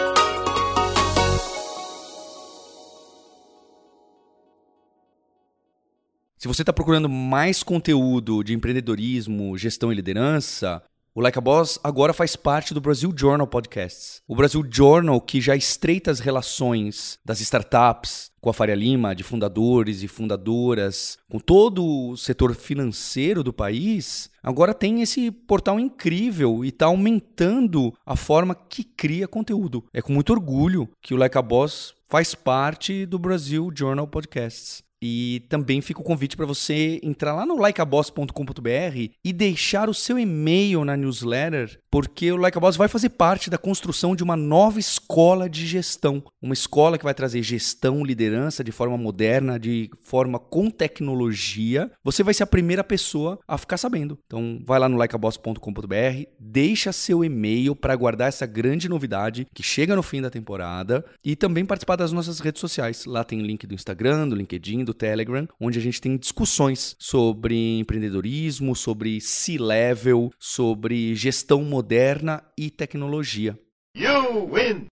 [6.39, 10.81] Se você está procurando mais conteúdo de empreendedorismo, gestão e liderança,
[11.13, 14.21] o Like a Boss agora faz parte do Brasil Journal Podcasts.
[14.25, 19.21] O Brasil Journal, que já estreita as relações das startups com a Faria Lima, de
[19.21, 26.63] fundadores e fundadoras, com todo o setor financeiro do país, agora tem esse portal incrível
[26.63, 29.83] e está aumentando a forma que cria conteúdo.
[29.93, 34.87] É com muito orgulho que o Like a Boss faz parte do Brasil Journal Podcasts.
[35.01, 40.19] E também fica o convite para você entrar lá no likeaboss.com.br e deixar o seu
[40.19, 44.35] e-mail na newsletter, porque o Like a Boss vai fazer parte da construção de uma
[44.35, 46.23] nova escola de gestão.
[46.41, 51.91] Uma escola que vai trazer gestão, liderança de forma moderna, de forma com tecnologia.
[52.03, 54.17] Você vai ser a primeira pessoa a ficar sabendo.
[54.25, 59.95] Então vai lá no likeaboss.com.br, deixa seu e-mail para guardar essa grande novidade que chega
[59.95, 63.05] no fim da temporada e também participar das nossas redes sociais.
[63.05, 67.79] Lá tem link do Instagram, do LinkedIn, do Telegram, onde a gente tem discussões sobre
[67.79, 73.57] empreendedorismo, sobre C-level, sobre gestão moderna e tecnologia.
[73.95, 74.85] You win!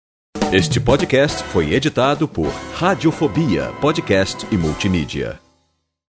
[0.53, 5.44] Este podcast foi editado por Radiofobia, podcast e multimídia.